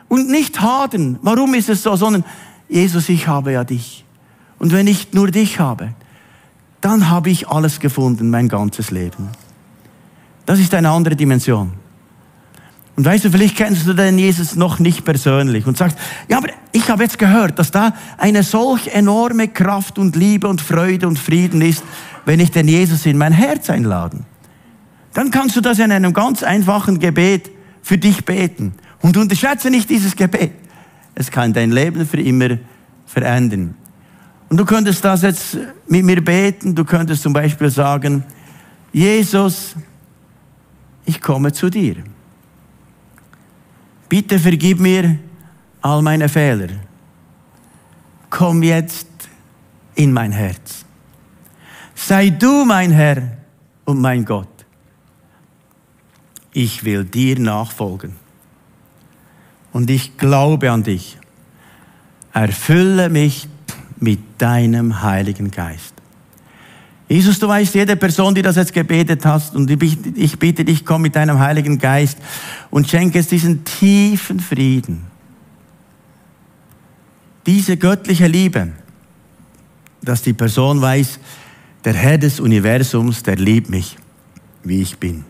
und 0.08 0.28
nicht 0.28 0.60
haden. 0.60 1.18
Warum 1.22 1.54
ist 1.54 1.68
es 1.68 1.82
so? 1.82 1.96
Sondern, 1.96 2.24
Jesus, 2.68 3.08
ich 3.08 3.26
habe 3.26 3.52
ja 3.52 3.64
dich. 3.64 4.04
Und 4.58 4.72
wenn 4.72 4.86
ich 4.86 5.12
nur 5.12 5.30
dich 5.30 5.60
habe, 5.60 5.94
dann 6.80 7.10
habe 7.10 7.30
ich 7.30 7.48
alles 7.48 7.80
gefunden, 7.80 8.30
mein 8.30 8.48
ganzes 8.48 8.90
Leben. 8.90 9.28
Das 10.46 10.60
ist 10.60 10.72
eine 10.74 10.90
andere 10.90 11.16
Dimension. 11.16 11.72
Und 12.96 13.04
weißt 13.04 13.26
du, 13.26 13.30
vielleicht 13.30 13.56
kennst 13.56 13.86
du 13.86 13.92
den 13.92 14.18
Jesus 14.18 14.56
noch 14.56 14.78
nicht 14.78 15.04
persönlich 15.04 15.66
und 15.66 15.76
sagst, 15.76 15.98
ja, 16.28 16.38
aber 16.38 16.48
ich 16.72 16.88
habe 16.88 17.02
jetzt 17.02 17.18
gehört, 17.18 17.58
dass 17.58 17.70
da 17.70 17.92
eine 18.16 18.42
solch 18.42 18.88
enorme 18.88 19.48
Kraft 19.48 19.98
und 19.98 20.16
Liebe 20.16 20.48
und 20.48 20.62
Freude 20.62 21.06
und 21.06 21.18
Frieden 21.18 21.60
ist, 21.60 21.82
wenn 22.24 22.40
ich 22.40 22.52
den 22.52 22.68
Jesus 22.68 23.04
in 23.04 23.18
mein 23.18 23.32
Herz 23.32 23.68
einladen. 23.68 24.24
Dann 25.12 25.30
kannst 25.30 25.56
du 25.56 25.60
das 25.60 25.78
in 25.78 25.92
einem 25.92 26.14
ganz 26.14 26.42
einfachen 26.42 26.98
Gebet 26.98 27.50
für 27.82 27.98
dich 27.98 28.24
beten. 28.24 28.72
Und 29.00 29.16
unterschätze 29.16 29.70
nicht 29.70 29.88
dieses 29.88 30.16
Gebet. 30.16 30.52
Es 31.14 31.30
kann 31.30 31.52
dein 31.52 31.70
Leben 31.70 32.06
für 32.06 32.20
immer 32.20 32.58
verändern. 33.06 33.74
Und 34.48 34.58
du 34.58 34.64
könntest 34.64 35.04
das 35.04 35.22
jetzt 35.22 35.56
mit 35.88 36.04
mir 36.04 36.22
beten. 36.22 36.74
Du 36.74 36.84
könntest 36.84 37.22
zum 37.22 37.32
Beispiel 37.32 37.70
sagen, 37.70 38.22
Jesus, 38.92 39.74
ich 41.04 41.20
komme 41.20 41.52
zu 41.52 41.70
dir. 41.70 41.96
Bitte 44.08 44.38
vergib 44.38 44.78
mir 44.78 45.18
all 45.80 46.02
meine 46.02 46.28
Fehler. 46.28 46.68
Komm 48.30 48.62
jetzt 48.62 49.08
in 49.94 50.12
mein 50.12 50.32
Herz. 50.32 50.84
Sei 51.94 52.30
du 52.30 52.64
mein 52.64 52.92
Herr 52.92 53.22
und 53.84 54.00
mein 54.00 54.24
Gott. 54.24 54.48
Ich 56.52 56.84
will 56.84 57.04
dir 57.04 57.38
nachfolgen 57.38 58.25
und 59.76 59.90
ich 59.90 60.16
glaube 60.16 60.70
an 60.70 60.84
dich. 60.84 61.18
Erfülle 62.32 63.10
mich 63.10 63.46
mit 64.00 64.20
deinem 64.38 65.02
Heiligen 65.02 65.50
Geist. 65.50 65.92
Jesus, 67.10 67.38
du 67.38 67.46
weißt, 67.46 67.74
jede 67.74 67.94
Person, 67.94 68.34
die 68.34 68.40
das 68.40 68.56
jetzt 68.56 68.72
gebetet 68.72 69.26
hast, 69.26 69.54
und 69.54 69.70
ich 69.70 70.38
bitte 70.38 70.64
dich, 70.64 70.86
komm 70.86 71.02
mit 71.02 71.14
deinem 71.14 71.40
Heiligen 71.40 71.78
Geist 71.78 72.16
und 72.70 72.88
schenke 72.88 73.18
es 73.18 73.28
diesen 73.28 73.64
tiefen 73.64 74.40
Frieden, 74.40 75.02
diese 77.44 77.76
göttliche 77.76 78.28
Liebe, 78.28 78.72
dass 80.00 80.22
die 80.22 80.32
Person 80.32 80.80
weiß, 80.80 81.20
der 81.84 81.92
Herr 81.92 82.16
des 82.16 82.40
Universums, 82.40 83.22
der 83.24 83.36
liebt 83.36 83.68
mich, 83.68 83.98
wie 84.64 84.80
ich 84.80 84.96
bin. 84.96 85.26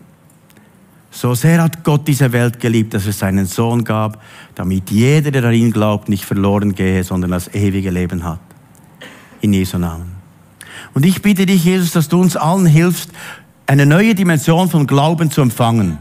So 1.19 1.33
sehr 1.33 1.63
hat 1.63 1.83
Gott 1.83 2.07
diese 2.07 2.31
Welt 2.31 2.59
geliebt, 2.59 2.93
dass 2.93 3.07
es 3.07 3.17
seinen 3.17 3.47
Sohn 3.47 3.83
gab, 3.83 4.21
damit 4.53 4.91
jeder, 4.91 5.31
der 5.31 5.41
darin 5.41 5.71
glaubt, 5.71 6.09
nicht 6.09 6.23
verloren 6.23 6.75
gehe, 6.75 7.03
sondern 7.03 7.31
das 7.31 7.51
ewige 7.55 7.89
Leben 7.89 8.23
hat. 8.23 8.39
In 9.41 9.51
Jesu 9.51 9.79
Namen. 9.79 10.11
Und 10.93 11.07
ich 11.07 11.23
bitte 11.23 11.47
dich, 11.47 11.65
Jesus, 11.65 11.89
dass 11.89 12.07
du 12.07 12.21
uns 12.21 12.37
allen 12.37 12.67
hilfst, 12.67 13.09
eine 13.65 13.87
neue 13.87 14.13
Dimension 14.13 14.69
von 14.69 14.85
Glauben 14.85 15.31
zu 15.31 15.41
empfangen. 15.41 15.97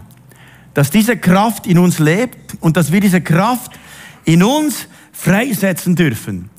Dass 0.75 0.91
diese 0.91 1.17
Kraft 1.17 1.67
in 1.67 1.79
uns 1.79 1.99
lebt 1.99 2.59
und 2.61 2.77
dass 2.77 2.93
wir 2.93 3.01
diese 3.01 3.23
Kraft 3.23 3.71
in 4.27 4.43
uns 4.43 4.87
freisetzen 5.13 5.97
dürfen. 5.97 6.51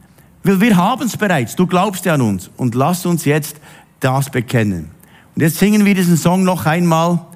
Weil 0.42 0.60
wir 0.62 0.76
haben 0.76 1.06
es 1.06 1.16
bereits. 1.16 1.56
Du 1.56 1.68
glaubst 1.68 2.06
ja 2.06 2.16
an 2.16 2.22
uns. 2.22 2.50
Und 2.58 2.74
lass 2.74 3.06
uns 3.06 3.24
jetzt 3.24 3.58
das 4.00 4.32
bekennen. 4.32 4.90
Und 5.36 5.44
jetzt 5.44 5.60
singen 5.60 5.86
wir 5.86 5.94
diesen 5.94 6.18
Song 6.18 6.44
noch 6.44 6.66
einmal. 6.66 7.27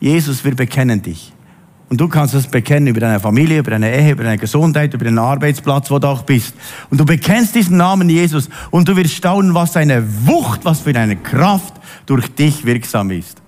Jesus, 0.00 0.44
wir 0.44 0.56
bekennen 0.56 1.00
dich. 1.00 1.32
Und 1.90 2.00
du 2.00 2.08
kannst 2.08 2.34
das 2.34 2.46
bekennen 2.46 2.86
über 2.86 3.00
deine 3.00 3.18
Familie, 3.18 3.58
über 3.58 3.72
deine 3.72 3.92
Ehe, 3.92 4.12
über 4.12 4.22
deine 4.22 4.38
Gesundheit, 4.38 4.94
über 4.94 5.04
den 5.04 5.18
Arbeitsplatz, 5.18 5.90
wo 5.90 5.98
du 5.98 6.06
auch 6.06 6.22
bist. 6.22 6.54
Und 6.88 6.98
du 6.98 7.04
bekennst 7.04 7.54
diesen 7.54 7.76
Namen 7.76 8.08
Jesus 8.08 8.48
und 8.70 8.88
du 8.88 8.96
wirst 8.96 9.14
staunen, 9.14 9.54
was 9.54 9.72
für 9.72 9.80
eine 9.80 10.04
Wucht, 10.26 10.64
was 10.64 10.80
für 10.80 10.96
eine 10.96 11.16
Kraft 11.16 11.74
durch 12.06 12.28
dich 12.28 12.64
wirksam 12.64 13.10
ist. 13.10 13.42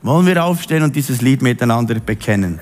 Wollen 0.00 0.26
wir 0.26 0.42
aufstehen 0.42 0.82
und 0.82 0.96
dieses 0.96 1.20
Lied 1.20 1.42
miteinander 1.42 2.00
bekennen? 2.00 2.60